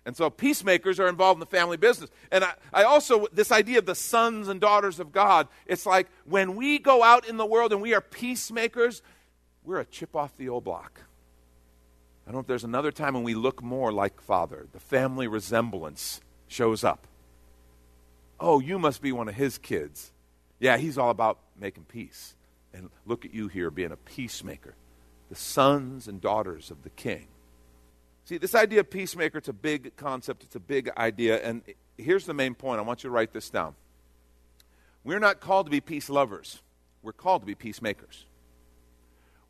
And 0.08 0.16
so 0.16 0.30
peacemakers 0.30 1.02
are 1.02 1.10
involved 1.10 1.36
in 1.36 1.42
the 1.42 1.46
family 1.46 1.76
business. 1.76 2.10
And 2.32 2.46
I, 2.46 2.54
I, 2.74 2.84
also, 2.84 3.28
this 3.34 3.52
idea 3.52 3.78
of 3.80 3.86
the 3.86 3.94
sons 3.94 4.48
and 4.48 4.62
daughters 4.62 5.02
of 5.02 5.12
God, 5.12 5.50
it's 5.66 5.86
like 5.86 6.08
when 6.24 6.56
we 6.56 6.80
go 6.80 7.04
out 7.04 7.28
in 7.28 7.36
the 7.36 7.46
world 7.46 7.74
and 7.74 7.82
we 7.82 7.94
are 7.94 8.00
peacemakers, 8.00 9.02
we're 9.66 9.82
a 9.82 9.86
chip 9.86 10.16
off 10.16 10.36
the 10.38 10.48
old 10.48 10.64
block. 10.64 11.02
I 12.26 12.32
don't 12.32 12.36
know 12.36 12.40
if 12.40 12.48
there's 12.48 12.64
another 12.64 12.92
time 12.92 13.16
when 13.16 13.24
we 13.24 13.36
look 13.36 13.62
more 13.62 13.92
like 13.92 14.22
Father. 14.22 14.68
The 14.72 14.80
family 14.80 15.28
resemblance 15.28 16.22
shows 16.48 16.86
up. 16.86 17.06
Oh, 18.40 18.62
you 18.62 18.80
must 18.80 19.02
be 19.02 19.12
one 19.12 19.28
of 19.28 19.36
his 19.36 19.58
kids. 19.58 20.14
Yeah, 20.58 20.78
he's 20.78 20.98
all 20.98 21.10
about 21.10 21.40
making 21.60 21.86
peace. 21.86 22.36
And 22.74 22.90
look 23.06 23.26
at 23.26 23.34
you 23.34 23.48
here 23.48 23.72
being 23.72 23.92
a 23.92 23.98
peacemaker, 23.98 24.76
the 25.30 25.36
sons 25.36 26.08
and 26.08 26.22
daughters 26.22 26.70
of 26.72 26.84
the 26.84 26.90
king. 26.90 27.28
See, 28.26 28.38
this 28.38 28.56
idea 28.56 28.82
of 28.82 28.90
peacemaker, 28.90 29.38
it's 29.38 29.48
a 29.48 29.54
big 29.54 29.96
concept, 29.96 30.44
it's 30.44 30.56
a 30.56 30.60
big 30.60 30.90
idea. 30.98 31.42
And 31.42 31.62
here's 31.98 32.26
the 32.26 32.34
main 32.34 32.56
point. 32.56 32.80
I 32.80 32.84
want 32.84 33.04
you 33.04 33.10
to 33.10 33.14
write 33.14 33.32
this 33.32 33.50
down. 33.50 33.76
We're 35.04 35.20
not 35.20 35.40
called 35.40 35.68
to 35.68 35.70
be 35.72 35.80
peace 35.80 36.10
lovers, 36.10 36.62
we're 37.02 37.14
called 37.14 37.42
to 37.44 37.46
be 37.46 37.56
peacemakers. 37.56 38.26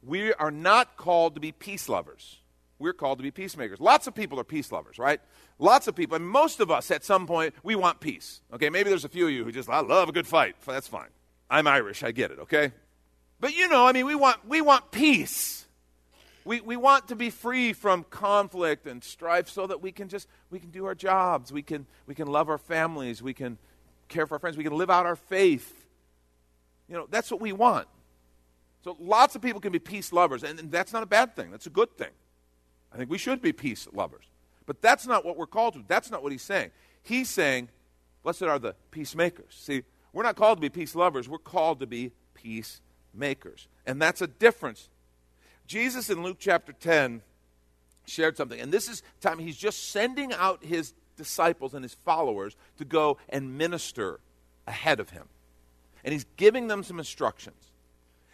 We 0.04 0.32
are 0.34 0.52
not 0.52 0.96
called 0.96 1.34
to 1.34 1.42
be 1.42 1.52
peace 1.52 1.90
lovers. 1.90 2.38
We're 2.80 2.94
called 2.94 3.18
to 3.18 3.24
be 3.24 3.32
peacemakers. 3.32 3.80
Lots 3.80 4.06
of 4.06 4.14
people 4.14 4.40
are 4.40 4.44
peace 4.44 4.72
lovers, 4.72 5.00
right? 5.00 5.20
Lots 5.58 5.88
of 5.88 5.96
people, 5.96 6.16
and 6.16 6.30
most 6.30 6.60
of 6.60 6.70
us 6.70 6.92
at 6.92 7.04
some 7.04 7.26
point, 7.26 7.56
we 7.64 7.76
want 7.76 8.00
peace. 8.00 8.42
Okay, 8.54 8.70
maybe 8.70 8.90
there's 8.90 9.06
a 9.06 9.10
few 9.10 9.26
of 9.26 9.34
you 9.34 9.44
who 9.44 9.52
just, 9.52 9.68
I 9.68 9.80
love 9.80 10.10
a 10.10 10.12
good 10.12 10.28
fight. 10.28 10.56
That's 10.66 10.88
fine. 10.88 11.10
I'm 11.50 11.68
Irish, 11.68 12.04
I 12.04 12.12
get 12.12 12.32
it, 12.32 12.40
okay? 12.40 12.72
But 13.40 13.56
you 13.56 13.68
know, 13.68 13.88
I 13.88 13.94
mean, 13.94 14.06
we 14.06 14.16
want, 14.16 14.48
we 14.48 14.62
want 14.62 14.92
peace. 14.92 15.66
We, 16.48 16.62
we 16.62 16.78
want 16.78 17.10
to 17.10 17.16
be 17.16 17.30
free 17.30 17.74
from 17.74 18.06
conflict 18.06 18.88
and 18.88 19.04
strife 19.04 19.50
so 19.50 19.68
that 19.68 19.82
we 19.82 19.92
can 19.92 20.08
just 20.08 20.30
we 20.50 20.60
can 20.60 20.70
do 20.70 20.86
our 20.86 20.96
jobs. 20.96 21.52
We 21.52 21.62
can 21.62 21.86
we 22.06 22.16
can 22.16 22.28
love 22.28 22.48
our 22.48 22.58
families. 22.58 23.22
We 23.22 23.34
can 23.34 23.58
care 24.08 24.26
for 24.26 24.36
our 24.36 24.40
friends. 24.40 24.56
We 24.56 24.64
can 24.64 24.78
live 24.78 24.90
out 24.90 25.06
our 25.06 25.18
faith. 25.18 25.86
You 26.88 26.96
know 26.96 27.08
that's 27.10 27.30
what 27.30 27.42
we 27.42 27.52
want. 27.52 27.90
So 28.86 28.96
lots 28.98 29.36
of 29.36 29.42
people 29.42 29.60
can 29.60 29.74
be 29.74 29.80
peace 29.80 30.14
lovers 30.14 30.44
and, 30.44 30.58
and 30.58 30.72
that's 30.72 30.94
not 30.94 31.04
a 31.04 31.06
bad 31.06 31.36
thing. 31.36 31.52
That's 31.52 31.68
a 31.68 31.70
good 31.70 31.98
thing. 31.98 32.12
I 32.94 32.98
think 32.98 33.10
we 33.10 33.18
should 33.18 33.42
be 33.42 33.52
peace 33.52 33.86
lovers. 33.92 34.24
But 34.66 34.82
that's 34.82 35.06
not 35.06 35.26
what 35.26 35.36
we're 35.36 35.48
called 35.48 35.74
to. 35.74 35.84
That's 35.86 36.10
not 36.10 36.24
what 36.24 36.32
he's 36.32 36.44
saying. 36.44 36.72
He's 37.04 37.30
saying 37.30 37.68
blessed 38.24 38.44
are 38.44 38.58
the 38.58 38.74
peacemakers. 38.92 39.54
See 39.54 39.84
we're 40.18 40.24
not 40.24 40.36
called 40.36 40.58
to 40.58 40.62
be 40.62 40.70
peace 40.70 40.96
lovers 40.96 41.30
we're 41.30 41.38
called 41.38 41.80
to 41.80 41.88
be 41.88 42.12
peacemakers 42.34 43.68
and 43.86 44.02
that's 44.02 44.22
a 44.22 44.28
difference 44.28 44.90
Jesus 45.68 46.10
in 46.10 46.24
Luke 46.24 46.38
chapter 46.40 46.72
10 46.72 47.22
shared 48.06 48.38
something, 48.38 48.60
and 48.60 48.72
this 48.72 48.88
is 48.88 49.04
time 49.20 49.38
he's 49.38 49.58
just 49.58 49.92
sending 49.92 50.34
out 50.34 50.64
his 50.64 50.94
disciples 51.18 51.74
and 51.74 51.84
his 51.84 51.96
followers 52.06 52.56
to 52.78 52.86
go 52.86 53.18
and 53.30 53.58
minister 53.58 54.20
ahead 54.66 55.00
of 55.00 55.10
him. 55.10 55.26
And 56.04 56.14
he's 56.14 56.26
giving 56.38 56.68
them 56.68 56.84
some 56.84 57.00
instructions. 57.00 57.72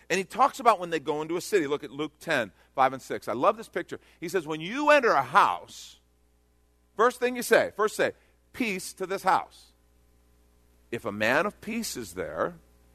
And 0.09 0.19
he 0.19 0.23
talks 0.23 0.59
about 0.59 0.79
when 0.79 0.91
they 0.91 0.99
go 0.99 1.21
into 1.21 1.37
a 1.37 1.41
city. 1.41 1.65
Look 1.65 1.83
at 1.83 1.91
Luke 1.91 2.11
10, 2.19 2.51
5 2.75 2.93
and 2.93 3.01
6. 3.01 3.27
I 3.27 3.33
love 3.33 3.57
this 3.57 3.69
picture. 3.69 3.99
He 4.19 4.29
says, 4.29 4.45
When 4.45 4.61
you 4.61 4.91
enter 4.91 5.11
a 5.11 5.23
house, 5.23 5.97
first 6.95 7.19
thing 7.19 7.35
you 7.35 7.41
say, 7.41 7.71
first 7.75 7.95
say, 7.95 8.11
Peace 8.51 8.93
to 8.93 9.07
this 9.07 9.23
house. 9.23 9.72
If 10.93 11.05
a 11.05 11.11
man 11.11 11.47
of 11.47 11.59
peace 11.59 11.97
is 11.97 12.13
there, 12.13 12.53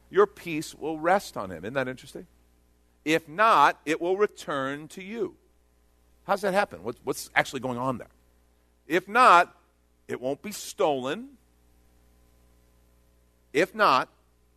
your 0.08 0.28
peace 0.28 0.72
will 0.72 1.00
rest 1.00 1.36
on 1.36 1.50
him. 1.50 1.64
Isn't 1.64 1.74
that 1.74 1.88
interesting? 1.88 2.28
If 3.04 3.28
not, 3.28 3.76
it 3.84 4.00
will 4.00 4.16
return 4.16 4.86
to 4.88 5.02
you. 5.02 5.34
How's 6.24 6.42
that 6.42 6.54
happen? 6.54 6.84
What's, 6.84 7.00
what's 7.02 7.28
actually 7.34 7.58
going 7.58 7.76
on 7.76 7.98
there? 7.98 8.10
If 8.86 9.08
not, 9.08 9.52
it 10.06 10.20
won't 10.20 10.42
be 10.42 10.52
stolen. 10.52 11.30
If 13.52 13.74
not, 13.74 14.08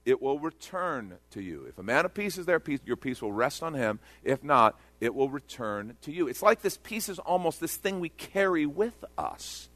it 0.06 0.22
will 0.22 0.38
return 0.38 1.16
to 1.32 1.42
you. 1.42 1.66
If 1.68 1.80
a 1.80 1.84
man 1.84 2.06
of 2.06 2.14
peace 2.14 2.38
is 2.38 2.46
there, 2.46 2.60
peace, 2.60 2.82
your 2.86 2.96
peace 2.96 3.24
will 3.24 3.34
rest 3.34 3.64
on 3.64 3.74
him. 3.74 3.98
If 4.24 4.44
not, 4.44 4.80
it 5.00 5.16
will 5.16 5.30
return 5.30 5.98
to 6.04 6.12
you. 6.12 6.28
It's 6.28 6.44
like 6.44 6.62
this 6.62 6.78
peace 6.78 7.10
is 7.10 7.18
almost 7.18 7.60
this 7.60 7.76
thing 7.76 8.02
we 8.02 8.10
carry 8.10 8.68
with 8.68 9.04
us. 9.18 9.68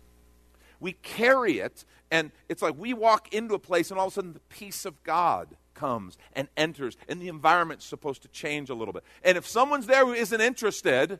We 0.79 0.93
carry 0.93 1.59
it, 1.59 1.85
and 2.11 2.31
it's 2.49 2.61
like 2.61 2.75
we 2.77 2.93
walk 2.93 3.33
into 3.33 3.53
a 3.53 3.59
place, 3.59 3.91
and 3.91 3.99
all 3.99 4.07
of 4.07 4.13
a 4.13 4.15
sudden 4.15 4.33
the 4.33 4.39
peace 4.41 4.85
of 4.85 5.01
God 5.03 5.55
comes 5.73 6.17
and 6.33 6.47
enters, 6.57 6.97
and 7.07 7.21
the 7.21 7.27
environment's 7.27 7.85
supposed 7.85 8.21
to 8.23 8.27
change 8.29 8.69
a 8.69 8.75
little 8.75 8.93
bit. 8.93 9.03
And 9.23 9.37
if 9.37 9.47
someone's 9.47 9.87
there 9.87 10.05
who 10.05 10.13
isn't 10.13 10.41
interested, 10.41 11.19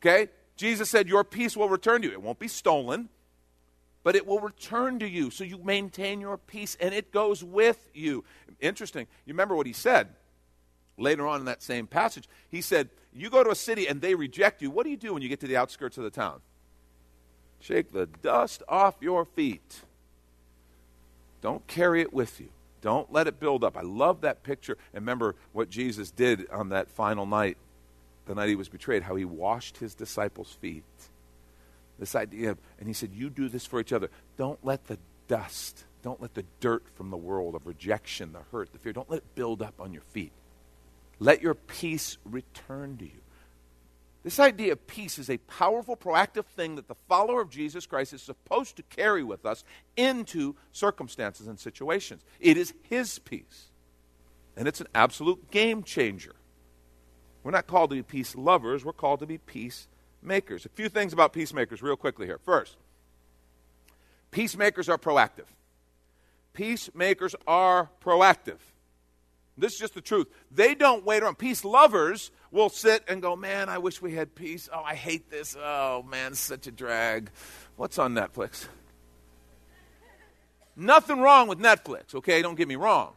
okay, 0.00 0.28
Jesus 0.56 0.88
said, 0.88 1.08
Your 1.08 1.24
peace 1.24 1.56
will 1.56 1.68
return 1.68 2.02
to 2.02 2.08
you. 2.08 2.12
It 2.12 2.22
won't 2.22 2.38
be 2.38 2.48
stolen, 2.48 3.08
but 4.02 4.16
it 4.16 4.26
will 4.26 4.40
return 4.40 4.98
to 5.00 5.08
you. 5.08 5.30
So 5.30 5.44
you 5.44 5.58
maintain 5.58 6.20
your 6.20 6.38
peace, 6.38 6.76
and 6.80 6.94
it 6.94 7.12
goes 7.12 7.44
with 7.44 7.88
you. 7.92 8.24
Interesting. 8.60 9.06
You 9.26 9.34
remember 9.34 9.54
what 9.54 9.66
he 9.66 9.72
said 9.72 10.08
later 10.96 11.26
on 11.26 11.40
in 11.40 11.46
that 11.46 11.62
same 11.62 11.86
passage? 11.86 12.28
He 12.48 12.60
said, 12.60 12.90
You 13.12 13.30
go 13.30 13.44
to 13.44 13.50
a 13.50 13.56
city 13.56 13.86
and 13.86 14.00
they 14.00 14.14
reject 14.14 14.62
you. 14.62 14.70
What 14.70 14.84
do 14.84 14.90
you 14.90 14.96
do 14.96 15.12
when 15.12 15.22
you 15.22 15.28
get 15.28 15.40
to 15.40 15.46
the 15.46 15.56
outskirts 15.56 15.98
of 15.98 16.04
the 16.04 16.10
town? 16.10 16.40
Shake 17.60 17.92
the 17.92 18.06
dust 18.06 18.62
off 18.68 18.96
your 19.00 19.24
feet. 19.24 19.82
Don't 21.40 21.66
carry 21.66 22.00
it 22.00 22.12
with 22.12 22.40
you. 22.40 22.48
Don't 22.80 23.12
let 23.12 23.26
it 23.26 23.40
build 23.40 23.64
up. 23.64 23.76
I 23.76 23.82
love 23.82 24.20
that 24.20 24.42
picture. 24.42 24.78
And 24.92 25.02
remember 25.02 25.34
what 25.52 25.70
Jesus 25.70 26.10
did 26.10 26.48
on 26.50 26.68
that 26.70 26.88
final 26.88 27.26
night, 27.26 27.56
the 28.26 28.34
night 28.34 28.48
he 28.48 28.54
was 28.54 28.68
betrayed, 28.68 29.02
how 29.02 29.16
he 29.16 29.24
washed 29.24 29.78
his 29.78 29.94
disciples' 29.94 30.56
feet. 30.60 30.84
This 31.98 32.14
idea 32.14 32.52
of, 32.52 32.58
and 32.78 32.86
he 32.86 32.94
said, 32.94 33.10
You 33.12 33.30
do 33.30 33.48
this 33.48 33.66
for 33.66 33.80
each 33.80 33.92
other. 33.92 34.10
Don't 34.36 34.64
let 34.64 34.86
the 34.86 34.98
dust, 35.26 35.84
don't 36.02 36.22
let 36.22 36.34
the 36.34 36.44
dirt 36.60 36.84
from 36.94 37.10
the 37.10 37.16
world 37.16 37.54
of 37.54 37.66
rejection, 37.66 38.32
the 38.32 38.42
hurt, 38.52 38.72
the 38.72 38.78
fear, 38.78 38.92
don't 38.92 39.10
let 39.10 39.18
it 39.18 39.34
build 39.34 39.62
up 39.62 39.74
on 39.80 39.92
your 39.92 40.02
feet. 40.02 40.32
Let 41.18 41.42
your 41.42 41.54
peace 41.54 42.16
return 42.24 42.96
to 42.98 43.04
you. 43.04 43.20
This 44.24 44.40
idea 44.40 44.72
of 44.72 44.86
peace 44.86 45.18
is 45.18 45.30
a 45.30 45.38
powerful, 45.38 45.96
proactive 45.96 46.46
thing 46.46 46.76
that 46.76 46.88
the 46.88 46.94
follower 46.94 47.40
of 47.40 47.50
Jesus 47.50 47.86
Christ 47.86 48.12
is 48.12 48.22
supposed 48.22 48.76
to 48.76 48.82
carry 48.82 49.22
with 49.22 49.46
us 49.46 49.64
into 49.96 50.56
circumstances 50.72 51.46
and 51.46 51.58
situations. 51.58 52.22
It 52.40 52.56
is 52.56 52.74
His 52.82 53.18
peace. 53.20 53.68
And 54.56 54.66
it's 54.66 54.80
an 54.80 54.88
absolute 54.94 55.50
game 55.50 55.84
changer. 55.84 56.34
We're 57.44 57.52
not 57.52 57.68
called 57.68 57.90
to 57.90 57.96
be 57.96 58.02
peace 58.02 58.34
lovers, 58.34 58.84
we're 58.84 58.92
called 58.92 59.20
to 59.20 59.26
be 59.26 59.38
peacemakers. 59.38 60.66
A 60.66 60.68
few 60.70 60.88
things 60.88 61.12
about 61.12 61.32
peacemakers, 61.32 61.80
real 61.80 61.96
quickly 61.96 62.26
here. 62.26 62.38
First, 62.44 62.76
peacemakers 64.32 64.88
are 64.88 64.98
proactive. 64.98 65.46
Peacemakers 66.52 67.36
are 67.46 67.88
proactive. 68.04 68.58
This 69.56 69.74
is 69.74 69.78
just 69.78 69.94
the 69.94 70.00
truth. 70.00 70.26
They 70.50 70.74
don't 70.74 71.04
wait 71.04 71.22
around. 71.22 71.38
Peace 71.38 71.64
lovers 71.64 72.32
will 72.50 72.68
sit 72.68 73.04
and 73.08 73.20
go, 73.22 73.36
Man, 73.36 73.68
I 73.68 73.78
wish 73.78 74.00
we 74.00 74.14
had 74.14 74.34
peace. 74.34 74.68
Oh, 74.72 74.82
I 74.82 74.94
hate 74.94 75.30
this. 75.30 75.56
Oh, 75.58 76.02
man, 76.02 76.34
such 76.34 76.66
a 76.66 76.70
drag. 76.70 77.30
What's 77.76 77.98
on 77.98 78.14
Netflix? 78.14 78.66
Nothing 80.76 81.20
wrong 81.20 81.48
with 81.48 81.58
Netflix, 81.58 82.14
okay? 82.14 82.40
Don't 82.40 82.54
get 82.54 82.68
me 82.68 82.76
wrong. 82.76 83.14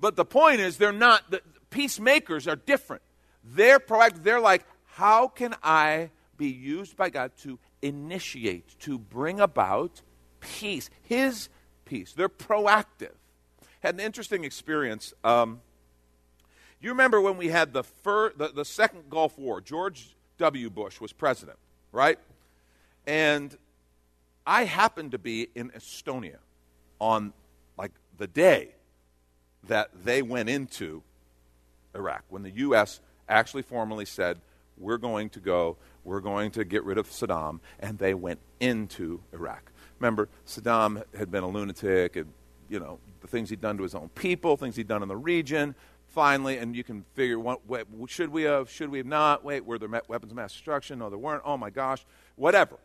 But 0.00 0.16
the 0.16 0.24
point 0.24 0.60
is, 0.60 0.78
they're 0.78 0.92
not, 0.92 1.30
the 1.30 1.42
peacemakers 1.70 2.48
are 2.48 2.56
different. 2.56 3.02
They're 3.44 3.80
proactive. 3.80 4.22
They're 4.22 4.40
like, 4.40 4.64
How 4.84 5.28
can 5.28 5.54
I 5.62 6.10
be 6.36 6.48
used 6.48 6.96
by 6.96 7.10
God 7.10 7.32
to 7.42 7.58
initiate, 7.82 8.78
to 8.80 8.98
bring 8.98 9.40
about 9.40 10.02
peace? 10.40 10.90
His 11.02 11.48
peace. 11.84 12.12
They're 12.12 12.28
proactive. 12.28 13.14
Had 13.80 13.94
an 13.94 14.00
interesting 14.00 14.44
experience. 14.44 15.14
Um, 15.22 15.60
you 16.80 16.90
remember 16.90 17.20
when 17.20 17.36
we 17.36 17.48
had 17.48 17.72
the, 17.72 17.82
fir- 17.82 18.32
the, 18.36 18.48
the 18.48 18.64
second 18.64 19.10
Gulf 19.10 19.38
War? 19.38 19.60
George 19.60 20.14
W. 20.38 20.70
Bush 20.70 21.00
was 21.00 21.12
president, 21.12 21.58
right? 21.92 22.18
And 23.06 23.56
I 24.46 24.64
happened 24.64 25.12
to 25.12 25.18
be 25.18 25.48
in 25.54 25.70
Estonia 25.70 26.36
on 26.98 27.32
like 27.78 27.92
the 28.18 28.26
day 28.26 28.70
that 29.68 29.90
they 30.04 30.22
went 30.22 30.48
into 30.48 31.02
Iraq, 31.94 32.22
when 32.28 32.42
the 32.42 32.50
U.S. 32.50 33.00
actually 33.28 33.62
formally 33.62 34.04
said, 34.04 34.38
we're 34.78 34.98
going 34.98 35.30
to 35.30 35.40
go, 35.40 35.76
we're 36.04 36.20
going 36.20 36.50
to 36.52 36.64
get 36.64 36.84
rid 36.84 36.98
of 36.98 37.08
Saddam, 37.08 37.60
and 37.80 37.98
they 37.98 38.14
went 38.14 38.38
into 38.60 39.20
Iraq. 39.32 39.72
Remember, 39.98 40.28
Saddam 40.46 41.02
had 41.16 41.30
been 41.30 41.42
a 41.42 41.48
lunatic, 41.48 42.16
and, 42.16 42.32
you 42.68 42.78
know, 42.78 42.98
the 43.22 43.26
things 43.26 43.50
he'd 43.50 43.60
done 43.60 43.78
to 43.78 43.82
his 43.82 43.94
own 43.94 44.10
people, 44.10 44.56
things 44.56 44.76
he'd 44.76 44.88
done 44.88 45.02
in 45.02 45.08
the 45.08 45.16
region 45.16 45.74
finally, 46.08 46.58
and 46.58 46.74
you 46.74 46.84
can 46.84 47.04
figure, 47.14 47.38
what, 47.38 47.66
what, 47.66 47.86
should 48.06 48.30
we 48.30 48.42
have, 48.44 48.70
should 48.70 48.90
we 48.90 48.98
have 48.98 49.06
not? 49.06 49.44
Wait, 49.44 49.64
were 49.64 49.78
there 49.78 49.88
weapons 49.88 50.32
of 50.32 50.36
mass 50.36 50.52
destruction? 50.52 50.98
No, 50.98 51.10
there 51.10 51.18
weren't. 51.18 51.42
Oh 51.44 51.56
my 51.56 51.70
gosh. 51.70 52.04
Whatever. 52.36 52.78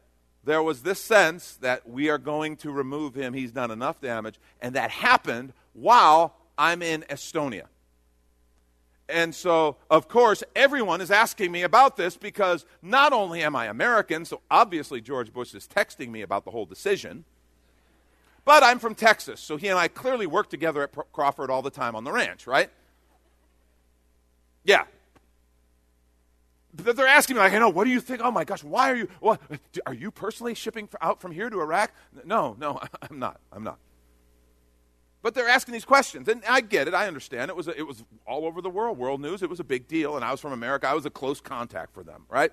There 0.44 0.64
was 0.64 0.82
this 0.82 1.00
sense 1.00 1.58
that 1.58 1.88
we 1.88 2.10
are 2.10 2.18
going 2.18 2.58
to 2.58 2.72
remove 2.72 3.14
him. 3.14 3.34
He's 3.34 3.52
done 3.52 3.70
enough 3.72 4.02
damage. 4.02 4.40
And 4.62 4.76
that 4.76 4.90
happened 4.90 5.54
while 5.74 6.36
I'm 6.58 6.82
in 6.82 7.04
Estonia. 7.04 7.66
And 9.08 9.36
so, 9.36 9.76
of 9.90 10.08
course, 10.08 10.44
everyone 10.56 11.02
is 11.02 11.12
asking 11.12 11.52
me 11.52 11.64
about 11.64 11.98
this 11.98 12.16
because 12.16 12.66
not 12.82 13.12
only 13.14 13.44
am 13.44 13.56
I 13.56 13.66
American, 13.66 14.24
so 14.26 14.42
obviously 14.50 15.02
George 15.02 15.34
Bush 15.34 15.54
is 15.54 15.68
texting 15.68 16.10
me 16.10 16.22
about 16.22 16.46
the 16.46 16.52
whole 16.52 16.66
decision, 16.66 17.26
but 18.46 18.64
I'm 18.64 18.80
from 18.80 18.96
Texas, 18.96 19.40
so 19.40 19.58
he 19.58 19.68
and 19.68 19.78
I 19.78 19.88
clearly 19.88 20.26
work 20.26 20.50
together 20.50 20.82
at 20.82 20.96
Crawford 21.12 21.50
all 21.50 21.62
the 21.62 21.70
time 21.70 21.96
on 21.96 22.04
the 22.04 22.12
ranch, 22.12 22.48
right? 22.48 22.70
Yeah. 24.64 24.84
They're 26.74 27.08
asking 27.08 27.36
me, 27.36 27.42
like, 27.42 27.54
I 27.54 27.60
know, 27.60 27.70
what 27.70 27.84
do 27.84 27.90
you 27.90 28.00
think? 28.00 28.22
Oh 28.24 28.32
my 28.32 28.46
gosh, 28.46 28.64
why 28.64 28.92
are 28.92 28.96
you, 28.96 29.08
what, 29.20 29.42
are 29.86 29.94
you 29.94 30.10
personally 30.10 30.56
shipping 30.56 30.88
out 31.02 31.20
from 31.20 31.32
here 31.32 31.50
to 31.50 31.60
Iraq? 31.60 31.92
No, 32.24 32.56
no, 32.58 32.80
I'm 33.10 33.20
not. 33.20 33.40
I'm 33.52 33.64
not. 33.64 33.78
But 35.22 35.36
they're 35.36 35.50
asking 35.50 35.74
these 35.74 35.86
questions, 35.86 36.28
and 36.28 36.42
I 36.50 36.62
get 36.62 36.88
it. 36.88 36.94
I 36.94 37.08
understand. 37.08 37.52
It 37.52 37.56
was, 37.56 37.68
a, 37.68 37.78
it 37.78 37.86
was 37.86 38.04
all 38.26 38.46
over 38.46 38.62
the 38.62 38.70
world, 38.70 38.98
world 38.98 39.22
news. 39.22 39.44
It 39.44 39.50
was 39.50 39.60
a 39.60 39.64
big 39.64 39.88
deal, 39.88 40.16
and 40.16 40.26
I 40.26 40.32
was 40.32 40.40
from 40.40 40.52
America. 40.52 40.88
I 40.88 40.94
was 40.94 41.06
a 41.06 41.12
close 41.12 41.40
contact 41.40 41.94
for 41.94 42.04
them, 42.04 42.26
right? 42.28 42.52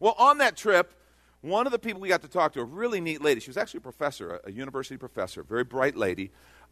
Well, 0.00 0.14
on 0.18 0.38
that 0.38 0.56
trip, 0.56 0.94
one 1.42 1.66
of 1.66 1.72
the 1.72 1.78
people 1.78 2.00
we 2.00 2.08
got 2.08 2.22
to 2.22 2.28
talk 2.28 2.54
to, 2.54 2.60
a 2.60 2.64
really 2.64 3.00
neat 3.00 3.20
lady, 3.20 3.40
she 3.40 3.50
was 3.50 3.58
actually 3.58 3.78
a 3.78 3.82
professor, 3.82 4.36
a, 4.36 4.48
a 4.48 4.52
university 4.52 4.96
professor, 4.96 5.42
very 5.42 5.64
bright 5.64 5.96
lady, 5.96 6.30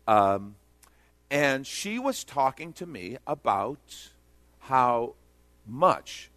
um, 0.08 0.54
and 1.32 1.66
she 1.66 1.98
was 1.98 2.24
talking 2.24 2.74
to 2.74 2.84
me 2.84 3.16
about 3.26 4.10
how 4.58 5.14
much 5.66 6.30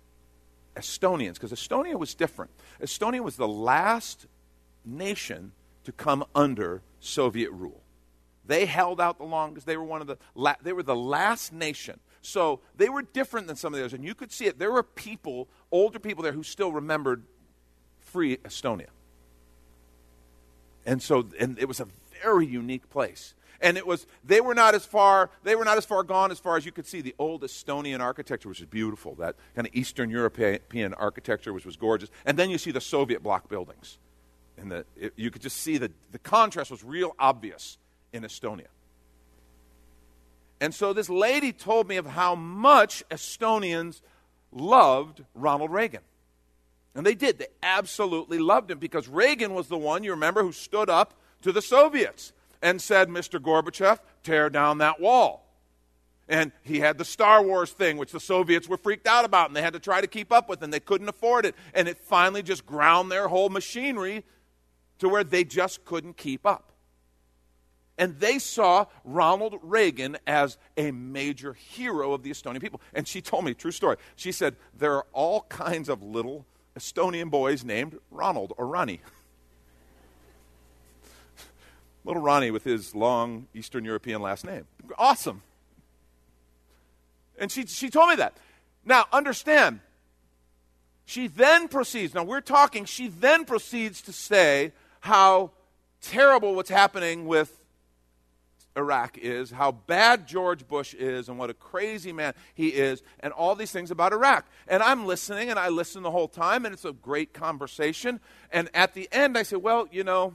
Estonians, 0.78 1.34
because 1.34 1.52
Estonia 1.52 2.00
was 2.00 2.16
different. 2.16 2.50
Estonia 2.82 3.20
was 3.20 3.36
the 3.36 3.48
last 3.48 4.26
nation 4.86 5.52
to 5.84 5.92
come 5.92 6.24
under 6.34 6.82
Soviet 7.02 7.52
rule. 7.52 7.82
They 8.48 8.66
held 8.66 9.02
out 9.02 9.18
the 9.18 9.26
longest. 9.26 9.68
They 9.68 9.76
were 9.76 9.84
one 9.84 10.00
of 10.00 10.08
the 10.08 10.18
la- 10.34 10.56
they 10.62 10.72
were 10.72 10.84
the 10.84 10.96
last 10.96 11.52
nation. 11.52 12.00
So 12.22 12.62
they 12.78 12.88
were 12.88 13.02
different 13.02 13.48
than 13.48 13.58
some 13.58 13.74
of 13.74 13.78
the 13.78 13.84
others, 13.84 13.94
and 13.94 14.04
you 14.04 14.16
could 14.16 14.32
see 14.32 14.46
it. 14.46 14.60
There 14.60 14.72
were 14.72 14.84
people, 14.84 15.50
older 15.72 16.00
people 16.00 16.24
there, 16.24 16.32
who 16.32 16.44
still 16.44 16.72
remembered 16.72 17.24
free 18.00 18.38
Estonia. 18.38 18.88
And 20.86 21.02
so, 21.02 21.28
and 21.38 21.60
it 21.60 21.68
was 21.68 21.82
a 21.82 21.88
very 22.24 22.46
unique 22.46 22.90
place. 22.90 23.34
And 23.62 23.78
it 23.78 23.86
was 23.88 24.06
they 24.24 24.42
were 24.42 24.56
not 24.56 24.76
as 24.76 24.86
far 24.86 25.30
they 25.44 25.56
were 25.56 25.66
not 25.66 25.78
as 25.78 25.86
far 25.86 26.04
gone 26.04 26.32
as 26.32 26.40
far 26.40 26.58
as 26.58 26.66
you 26.66 26.72
could 26.72 26.86
see 26.86 27.02
the 27.02 27.16
old 27.20 27.42
Estonian 27.42 28.00
architecture, 28.00 28.50
which 28.50 28.60
is 28.60 28.68
beautiful. 28.68 29.16
That 29.16 29.36
kind 29.56 29.68
of 29.68 29.76
Eastern 29.76 30.10
European 30.10 30.94
architecture, 30.94 31.54
which 31.54 31.66
was 31.66 31.76
gorgeous. 31.76 32.10
And 32.26 32.38
then 32.38 32.50
you 32.50 32.58
see 32.58 32.72
the 32.72 32.82
Soviet 32.82 33.24
bloc 33.24 33.50
buildings, 33.50 33.98
and 34.58 34.72
the, 34.72 34.86
it, 34.96 35.14
you 35.16 35.32
could 35.32 35.42
just 35.42 35.58
see 35.58 35.78
the 35.78 35.92
the 36.12 36.20
contrast 36.20 36.72
was 36.72 36.84
real 36.84 37.16
obvious 37.20 37.78
in 38.14 38.24
Estonia. 38.24 38.68
And 40.62 40.74
so 40.74 40.94
this 40.94 41.10
lady 41.10 41.52
told 41.52 41.88
me 41.88 41.98
of 41.98 42.06
how 42.06 42.36
much 42.36 43.04
Estonians 43.10 44.02
loved 44.52 45.24
Ronald 45.34 45.72
Reagan. 45.72 46.02
And 46.96 47.06
they 47.06 47.14
did. 47.14 47.40
They 47.40 47.48
absolutely 47.62 48.40
loved 48.40 48.72
him 48.72 48.80
because 48.80 49.08
Reagan 49.08 49.54
was 49.54 49.68
the 49.68 49.78
one, 49.78 50.04
you 50.04 50.12
remember, 50.12 50.42
who 50.42 50.54
stood 50.54 50.90
up 50.90 51.14
to 51.42 51.52
the 51.52 51.62
Soviets 51.62 52.32
and 52.66 52.82
said, 52.82 53.10
Mr. 53.10 53.40
Gorbachev, 53.40 54.00
tear 54.24 54.50
down 54.50 54.80
that 54.80 55.00
wall. 55.00 55.46
And 56.28 56.52
he 56.64 56.80
had 56.80 56.98
the 56.98 57.06
Star 57.06 57.44
Wars 57.44 57.72
thing, 57.72 57.98
which 57.98 58.12
the 58.12 58.20
Soviets 58.20 58.68
were 58.68 58.78
freaked 58.78 59.06
out 59.06 59.24
about, 59.24 59.50
and 59.50 59.56
they 59.56 59.62
had 59.62 59.74
to 59.74 59.80
try 59.80 60.02
to 60.02 60.08
keep 60.08 60.32
up 60.32 60.50
with, 60.50 60.64
and 60.64 60.74
they 60.74 60.80
couldn't 60.80 61.08
afford 61.08 61.46
it. 61.46 61.54
And 61.76 61.88
it 61.88 62.00
finally 62.00 62.42
just 62.42 62.66
ground 62.66 63.12
their 63.12 63.28
whole 63.28 63.50
machinery 63.50 64.24
to 64.98 65.08
where 65.08 65.24
they 65.24 65.44
just 65.44 65.86
couldn't 65.86 66.18
keep 66.18 66.44
up. 66.44 66.72
And 68.00 68.20
they 68.20 68.40
saw 68.40 68.88
Ronald 69.04 69.60
Reagan 69.62 70.18
as 70.26 70.58
a 70.76 70.90
major 70.90 71.54
hero 71.54 72.14
of 72.14 72.24
the 72.24 72.32
Estonian 72.32 72.62
people. 72.62 72.82
And 72.96 73.08
she 73.08 73.22
told 73.22 73.46
me, 73.46 73.54
true 73.54 73.72
story. 73.72 73.98
She 74.16 74.32
said, 74.32 74.56
There 74.76 74.96
are 74.96 75.06
all 75.14 75.42
kinds 75.50 75.88
of 75.88 76.02
little 76.02 76.48
Estonian 76.76 77.30
boys 77.30 77.64
named 77.64 78.00
Ronald 78.10 78.54
or 78.58 78.66
Ronnie. 78.66 79.02
little 82.06 82.22
Ronnie 82.22 82.52
with 82.52 82.64
his 82.64 82.96
long 82.96 83.48
Eastern 83.54 83.84
European 83.84 84.22
last 84.22 84.46
name. 84.46 84.66
Awesome. 84.98 85.42
And 87.38 87.52
she, 87.52 87.66
she 87.66 87.90
told 87.90 88.10
me 88.10 88.16
that. 88.16 88.38
Now, 88.86 89.06
understand, 89.12 89.80
she 91.06 91.28
then 91.28 91.68
proceeds, 91.68 92.14
now 92.14 92.24
we're 92.24 92.42
talking, 92.42 92.86
she 92.86 93.08
then 93.08 93.44
proceeds 93.44 94.02
to 94.04 94.14
say 94.14 94.72
how 95.02 95.52
terrible 96.02 96.56
what's 96.56 96.70
happening 96.70 97.26
with 97.26 97.60
Iraq 98.78 99.18
is, 99.18 99.52
how 99.52 99.72
bad 99.72 100.28
George 100.28 100.68
Bush 100.68 100.94
is, 100.94 101.30
and 101.30 101.40
what 101.40 101.50
a 101.50 101.54
crazy 101.54 102.12
man 102.12 102.34
he 102.54 102.70
is, 102.70 103.02
and 103.22 103.32
all 103.34 103.56
these 103.56 103.72
things 103.72 103.90
about 103.90 104.14
Iraq. 104.14 104.46
And 104.68 104.84
I'm 104.84 105.06
listening, 105.06 105.50
and 105.50 105.58
I 105.58 105.70
listen 105.70 106.04
the 106.04 106.12
whole 106.12 106.28
time, 106.28 106.66
and 106.66 106.74
it's 106.74 106.86
a 106.86 106.92
great 106.92 107.34
conversation. 107.34 108.20
And 108.52 108.70
at 108.74 108.94
the 108.94 109.08
end, 109.12 109.38
I 109.38 109.44
say, 109.44 109.56
Well, 109.56 109.88
you 109.92 110.04
know, 110.04 110.34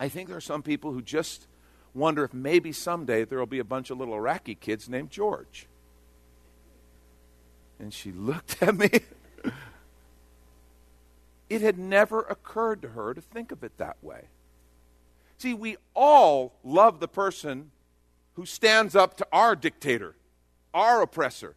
I 0.00 0.08
think 0.08 0.28
there 0.28 0.36
are 0.38 0.40
some 0.40 0.62
people 0.62 0.92
who 0.92 1.02
just 1.02 1.46
wonder 1.92 2.24
if 2.24 2.32
maybe 2.32 2.72
someday 2.72 3.24
there 3.24 3.38
will 3.38 3.44
be 3.44 3.58
a 3.58 3.64
bunch 3.64 3.90
of 3.90 3.98
little 3.98 4.14
Iraqi 4.14 4.54
kids 4.54 4.88
named 4.88 5.10
George. 5.10 5.66
And 7.78 7.92
she 7.92 8.10
looked 8.10 8.62
at 8.62 8.74
me. 8.74 8.88
it 11.50 11.60
had 11.60 11.78
never 11.78 12.20
occurred 12.22 12.80
to 12.82 12.88
her 12.88 13.12
to 13.12 13.20
think 13.20 13.52
of 13.52 13.62
it 13.62 13.76
that 13.76 13.98
way. 14.00 14.22
See, 15.36 15.52
we 15.52 15.76
all 15.94 16.54
love 16.64 16.98
the 16.98 17.08
person 17.08 17.70
who 18.34 18.46
stands 18.46 18.96
up 18.96 19.18
to 19.18 19.26
our 19.32 19.54
dictator, 19.54 20.14
our 20.72 21.02
oppressor. 21.02 21.56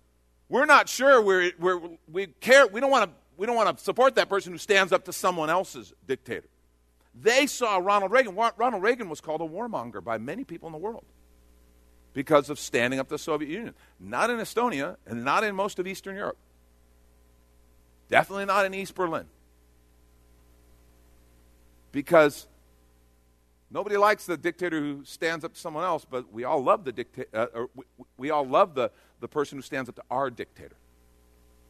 We're 0.50 0.66
not 0.66 0.90
sure 0.90 1.22
we're, 1.22 1.52
we're, 1.60 1.80
we 2.12 2.28
care. 2.28 2.68
We 2.68 2.82
don't 2.82 2.92
want 2.92 3.10
to. 3.10 3.18
We 3.36 3.48
don't 3.48 3.56
want 3.56 3.76
to 3.76 3.84
support 3.84 4.14
that 4.16 4.30
person 4.30 4.52
who 4.52 4.60
stands 4.60 4.94
up 4.94 5.06
to 5.06 5.14
someone 5.14 5.50
else's 5.50 5.92
dictator. 6.06 6.48
They 7.16 7.48
saw 7.48 7.78
Ronald 7.78 8.12
Reagan. 8.12 8.36
Ronald 8.36 8.82
Reagan 8.82 9.10
was 9.10 9.22
called 9.22 9.42
a 9.42 9.48
warmonger 9.48 10.04
by 10.04 10.18
many 10.18 10.44
people 10.44 10.68
in 10.68 10.74
the 10.74 10.80
world 10.80 11.06
because 12.14 12.50
of 12.50 12.60
standing 12.60 13.00
up 13.00 13.08
to 13.08 13.16
the 13.16 13.20
Soviet 13.20 13.50
Union. 13.50 13.74
Not 14.00 14.30
in 14.30 14.38
Estonia 14.38 14.98
and 15.06 15.24
not 15.24 15.44
in 15.44 15.56
most 15.56 15.80
of 15.80 15.88
Eastern 15.88 16.16
Europe. 16.16 16.38
Definitely 18.10 18.46
not 18.46 18.66
in 18.66 18.74
East 18.74 18.96
Berlin. 18.96 19.26
Because 21.92 22.48
Nobody 23.74 23.98
likes 23.98 24.28
the 24.28 24.38
dictator 24.38 24.80
who 24.80 25.04
stands 25.04 25.44
up 25.44 25.56
to 25.56 25.60
someone 25.60 25.84
else, 25.84 26.06
but 26.08 26.32
we 26.32 26.44
all 26.44 26.64
love 26.64 26.86
the 26.86 26.92
dictator. 26.92 27.28
Uh, 27.34 27.66
we, 27.74 27.86
we, 28.18 28.30
all 28.30 28.46
love 28.46 28.76
the, 28.76 28.92
the 29.20 29.28
person 29.28 29.58
who 29.58 29.64
stands 29.64 29.90
up 29.90 29.96
to 29.96 30.04
our 30.12 30.30
dictator, 30.30 30.76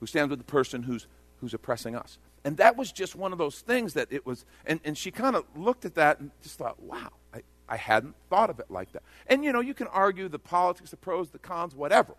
who 0.01 0.05
stands 0.05 0.29
with 0.29 0.39
the 0.39 0.45
person 0.45 0.83
who's 0.83 1.07
who's 1.39 1.53
oppressing 1.53 1.95
us. 1.95 2.17
And 2.45 2.57
that 2.57 2.75
was 2.75 2.91
just 2.91 3.15
one 3.15 3.31
of 3.31 3.37
those 3.37 3.59
things 3.59 3.93
that 3.93 4.07
it 4.11 4.25
was. 4.25 4.45
And, 4.65 4.79
and 4.83 4.97
she 4.97 5.11
kind 5.11 5.35
of 5.35 5.45
looked 5.55 5.85
at 5.85 5.95
that 5.95 6.19
and 6.19 6.31
just 6.41 6.57
thought, 6.57 6.81
wow, 6.81 7.09
I, 7.33 7.41
I 7.69 7.77
hadn't 7.77 8.15
thought 8.29 8.49
of 8.49 8.59
it 8.59 8.69
like 8.69 8.91
that. 8.91 9.03
And 9.27 9.43
you 9.43 9.53
know, 9.53 9.61
you 9.61 9.73
can 9.73 9.87
argue 9.87 10.27
the 10.27 10.39
politics, 10.39 10.91
the 10.91 10.97
pros, 10.97 11.29
the 11.29 11.39
cons, 11.39 11.73
whatever. 11.73 12.15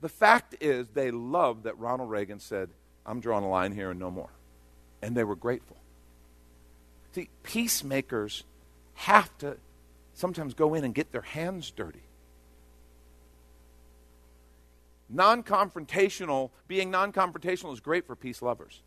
The 0.00 0.08
fact 0.08 0.56
is, 0.60 0.88
they 0.88 1.10
loved 1.10 1.64
that 1.64 1.78
Ronald 1.78 2.10
Reagan 2.10 2.40
said, 2.40 2.70
I'm 3.06 3.20
drawing 3.20 3.44
a 3.44 3.48
line 3.48 3.72
here 3.72 3.90
and 3.90 4.00
no 4.00 4.10
more. 4.10 4.30
And 5.02 5.16
they 5.16 5.24
were 5.24 5.36
grateful. 5.36 5.76
See, 7.12 7.28
peacemakers 7.42 8.44
have 8.94 9.36
to 9.38 9.58
sometimes 10.14 10.54
go 10.54 10.74
in 10.74 10.84
and 10.84 10.94
get 10.94 11.12
their 11.12 11.22
hands 11.22 11.70
dirty. 11.70 12.02
Non 15.08 15.42
confrontational, 15.42 16.50
being 16.66 16.90
non 16.90 17.12
confrontational 17.12 17.72
is 17.72 17.80
great 17.80 18.06
for 18.06 18.16
peace 18.16 18.42
lovers. 18.42 18.82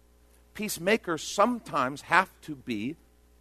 Peacemakers 0.54 1.22
sometimes 1.22 2.02
have 2.02 2.30
to 2.42 2.56
be 2.56 2.96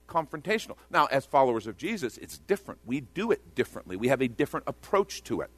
confrontational. 0.08 0.76
Now, 0.90 1.06
as 1.06 1.24
followers 1.24 1.66
of 1.66 1.76
Jesus, 1.76 2.18
it's 2.18 2.38
different. 2.38 2.80
We 2.84 3.00
do 3.00 3.30
it 3.30 3.54
differently, 3.54 3.96
we 3.96 4.08
have 4.08 4.20
a 4.20 4.28
different 4.28 4.64
approach 4.68 5.22
to 5.24 5.40
it. 5.40 5.50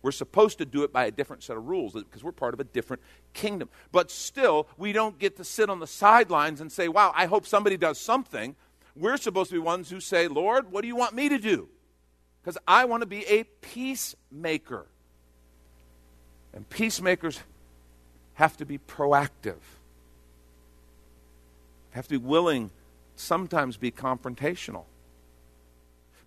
We're 0.00 0.12
supposed 0.12 0.58
to 0.58 0.64
do 0.64 0.84
it 0.84 0.92
by 0.92 1.06
a 1.06 1.10
different 1.10 1.42
set 1.42 1.56
of 1.56 1.66
rules 1.66 1.92
because 1.92 2.22
we're 2.22 2.32
part 2.32 2.54
of 2.54 2.60
a 2.60 2.64
different 2.64 3.02
kingdom. 3.34 3.68
But 3.90 4.10
still, 4.12 4.68
we 4.76 4.92
don't 4.92 5.18
get 5.18 5.36
to 5.38 5.44
sit 5.44 5.68
on 5.68 5.80
the 5.80 5.88
sidelines 5.88 6.60
and 6.60 6.70
say, 6.70 6.86
wow, 6.86 7.12
I 7.16 7.26
hope 7.26 7.46
somebody 7.46 7.76
does 7.76 7.98
something. 7.98 8.54
We're 8.94 9.16
supposed 9.16 9.50
to 9.50 9.56
be 9.56 9.60
ones 9.60 9.90
who 9.90 9.98
say, 9.98 10.28
Lord, 10.28 10.70
what 10.70 10.82
do 10.82 10.88
you 10.88 10.94
want 10.94 11.14
me 11.14 11.28
to 11.28 11.38
do? 11.38 11.68
Because 12.40 12.58
I 12.66 12.84
want 12.84 13.02
to 13.02 13.06
be 13.06 13.26
a 13.26 13.44
peacemaker. 13.44 14.86
And 16.52 16.68
peacemakers 16.68 17.40
have 18.34 18.56
to 18.56 18.64
be 18.64 18.78
proactive, 18.78 19.60
have 21.90 22.06
to 22.08 22.18
be 22.18 22.24
willing, 22.24 22.70
sometimes 23.16 23.76
be 23.76 23.90
confrontational. 23.90 24.84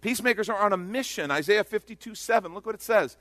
Peacemakers 0.01 0.49
are 0.49 0.57
on 0.57 0.73
a 0.73 0.77
mission. 0.77 1.31
Isaiah 1.31 1.63
52 1.63 2.15
7. 2.15 2.53
Look 2.53 2.65
what 2.65 2.75
it 2.75 2.81
says. 2.81 3.17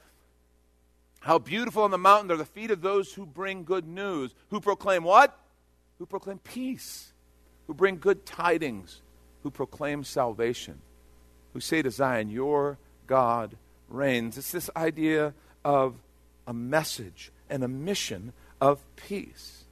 How 1.20 1.38
beautiful 1.38 1.82
on 1.82 1.90
the 1.90 1.98
mountain 1.98 2.32
are 2.32 2.36
the 2.36 2.46
feet 2.46 2.70
of 2.70 2.80
those 2.80 3.12
who 3.12 3.26
bring 3.26 3.64
good 3.64 3.86
news. 3.86 4.34
Who 4.48 4.60
proclaim 4.60 5.04
what? 5.04 5.38
Who 5.98 6.06
proclaim 6.06 6.38
peace. 6.38 7.12
Who 7.66 7.74
bring 7.74 7.98
good 7.98 8.24
tidings. 8.24 9.02
Who 9.42 9.50
proclaim 9.50 10.04
salvation. 10.04 10.80
who 11.52 11.60
say 11.60 11.82
to 11.82 11.90
Zion, 11.90 12.30
Your 12.30 12.78
God 13.06 13.56
reigns. 13.88 14.38
It's 14.38 14.52
this 14.52 14.70
idea 14.74 15.34
of 15.64 15.96
a 16.50 16.52
message 16.52 17.30
and 17.48 17.62
a 17.62 17.68
mission 17.68 18.32
of 18.60 18.84
peace. 18.96 19.64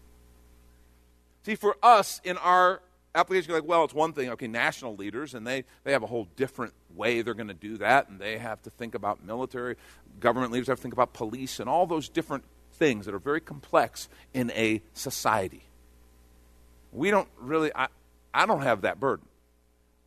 See, 1.43 1.57
for 1.57 1.77
us 1.83 2.21
in 2.23 2.39
our 2.39 2.81
application, 3.17 3.53
like, 3.53 3.67
well, 3.67 3.83
it's 3.83 3.93
one 3.93 4.13
thing, 4.13 4.31
okay, 4.31 4.47
national 4.47 4.95
leaders, 4.95 5.35
and 5.35 5.45
they, 5.45 5.65
they 5.83 5.91
have 5.91 6.05
a 6.05 6.07
whole 6.07 6.29
different 6.37 6.73
way 6.95 7.21
they're 7.21 7.35
going 7.35 7.49
to 7.49 7.55
do 7.55 7.79
that, 7.79 8.09
and 8.09 8.21
they 8.21 8.39
have 8.39 8.63
to 8.63 8.71
think 8.71 8.95
about 8.95 9.25
military, 9.25 9.75
government 10.21 10.53
leaders 10.53 10.69
have 10.69 10.79
to 10.79 10.83
think 10.83 10.95
about 10.95 11.13
police, 11.13 11.59
and 11.59 11.69
all 11.69 11.85
those 11.85 12.09
different 12.09 12.45
things 12.75 13.07
that 13.07 13.15
are 13.15 13.19
very 13.19 13.41
complex 13.41 14.09
in 14.33 14.53
a 14.53 14.81
society. 14.95 15.65
We 16.93 17.11
don't 17.11 17.29
really, 17.41 17.73
I, 17.75 17.89
I 18.33 18.47
don't 18.47 18.63
have 18.63 18.83
that 18.83 19.01
burden. 19.01 19.27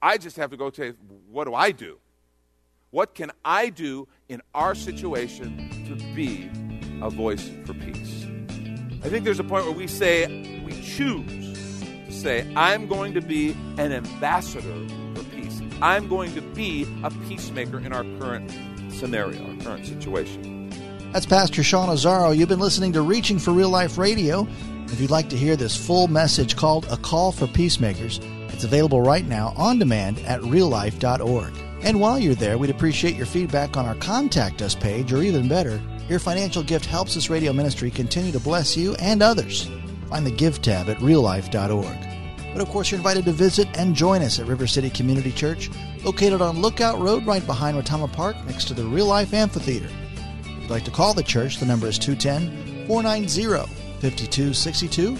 I 0.01 0.17
just 0.17 0.37
have 0.37 0.51
to 0.51 0.57
go 0.57 0.71
say, 0.71 0.93
what 1.29 1.43
do 1.43 1.53
I 1.53 1.71
do? 1.71 1.97
What 2.91 3.13
can 3.13 3.31
I 3.43 3.69
do 3.69 4.07
in 4.29 4.41
our 4.53 4.73
situation 4.73 5.69
to 5.87 5.95
be 6.15 6.49
a 7.01 7.09
voice 7.09 7.49
for 7.65 7.73
peace? 7.73 8.25
I 9.03 9.09
think 9.09 9.25
there's 9.25 9.39
a 9.39 9.43
point 9.43 9.65
where 9.65 9.73
we 9.73 9.87
say, 9.87 10.61
we 10.63 10.79
choose 10.81 11.81
to 12.05 12.11
say, 12.11 12.51
I'm 12.55 12.87
going 12.87 13.13
to 13.13 13.21
be 13.21 13.51
an 13.77 13.91
ambassador 13.91 14.87
for 15.15 15.23
peace. 15.35 15.61
I'm 15.81 16.07
going 16.07 16.33
to 16.35 16.41
be 16.41 16.85
a 17.03 17.09
peacemaker 17.27 17.79
in 17.79 17.93
our 17.93 18.03
current 18.19 18.51
scenario, 18.91 19.43
our 19.49 19.57
current 19.63 19.85
situation. 19.85 20.69
That's 21.11 21.25
Pastor 21.25 21.63
Sean 21.63 21.89
Azzaro. 21.89 22.37
You've 22.37 22.47
been 22.47 22.59
listening 22.59 22.93
to 22.93 23.01
Reaching 23.01 23.39
for 23.39 23.51
Real 23.51 23.69
Life 23.69 23.97
Radio. 23.97 24.47
If 24.85 25.01
you'd 25.01 25.09
like 25.09 25.29
to 25.29 25.37
hear 25.37 25.55
this 25.55 25.75
full 25.75 26.07
message 26.07 26.55
called 26.55 26.85
A 26.91 26.97
Call 26.97 27.31
for 27.31 27.47
Peacemakers, 27.47 28.19
it's 28.49 28.63
available 28.63 29.01
right 29.01 29.25
now 29.25 29.53
on 29.57 29.79
demand 29.79 30.19
at 30.19 30.41
reallife.org. 30.41 31.53
And 31.83 31.99
while 31.99 32.19
you're 32.19 32.35
there, 32.35 32.57
we'd 32.57 32.69
appreciate 32.69 33.15
your 33.15 33.25
feedback 33.25 33.75
on 33.75 33.85
our 33.85 33.95
Contact 33.95 34.61
Us 34.61 34.75
page, 34.75 35.11
or 35.11 35.23
even 35.23 35.47
better, 35.47 35.81
your 36.09 36.19
financial 36.19 36.63
gift 36.63 36.85
helps 36.85 37.15
this 37.15 37.29
radio 37.29 37.53
ministry 37.53 37.91
continue 37.91 38.31
to 38.31 38.39
bless 38.39 38.75
you 38.75 38.95
and 38.95 39.21
others. 39.21 39.69
Find 40.09 40.25
the 40.25 40.31
Give 40.31 40.61
tab 40.61 40.89
at 40.89 40.97
reallife.org. 40.97 42.11
But 42.53 42.61
of 42.61 42.69
course, 42.69 42.91
you're 42.91 42.99
invited 42.99 43.25
to 43.25 43.31
visit 43.31 43.67
and 43.77 43.95
join 43.95 44.21
us 44.21 44.39
at 44.39 44.45
River 44.45 44.67
City 44.67 44.89
Community 44.89 45.31
Church, 45.31 45.69
located 46.03 46.41
on 46.41 46.61
Lookout 46.61 46.99
Road 46.99 47.25
right 47.25 47.45
behind 47.45 47.77
Retama 47.77 48.11
Park 48.11 48.35
next 48.45 48.65
to 48.65 48.73
the 48.73 48.83
Real 48.83 49.05
Life 49.05 49.33
Amphitheater. 49.33 49.89
If 50.41 50.47
you'd 50.63 50.69
like 50.69 50.83
to 50.85 50.91
call 50.91 51.13
the 51.13 51.23
church, 51.23 51.59
the 51.59 51.65
number 51.65 51.87
is 51.87 51.97
210 51.97 52.87
490 52.87 53.71
5262. 54.01 55.17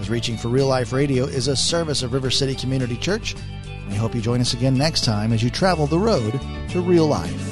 As 0.00 0.10
Reaching 0.10 0.36
for 0.36 0.48
Real 0.48 0.66
Life 0.66 0.92
Radio 0.92 1.24
is 1.24 1.46
a 1.46 1.54
service 1.54 2.02
of 2.02 2.12
River 2.12 2.30
City 2.30 2.56
Community 2.56 2.96
Church. 2.96 3.36
We 3.88 3.94
hope 3.94 4.14
you 4.14 4.20
join 4.20 4.40
us 4.40 4.54
again 4.54 4.74
next 4.74 5.04
time 5.04 5.32
as 5.32 5.42
you 5.42 5.50
travel 5.50 5.86
the 5.86 5.98
road 5.98 6.40
to 6.70 6.80
real 6.80 7.06
life. 7.06 7.51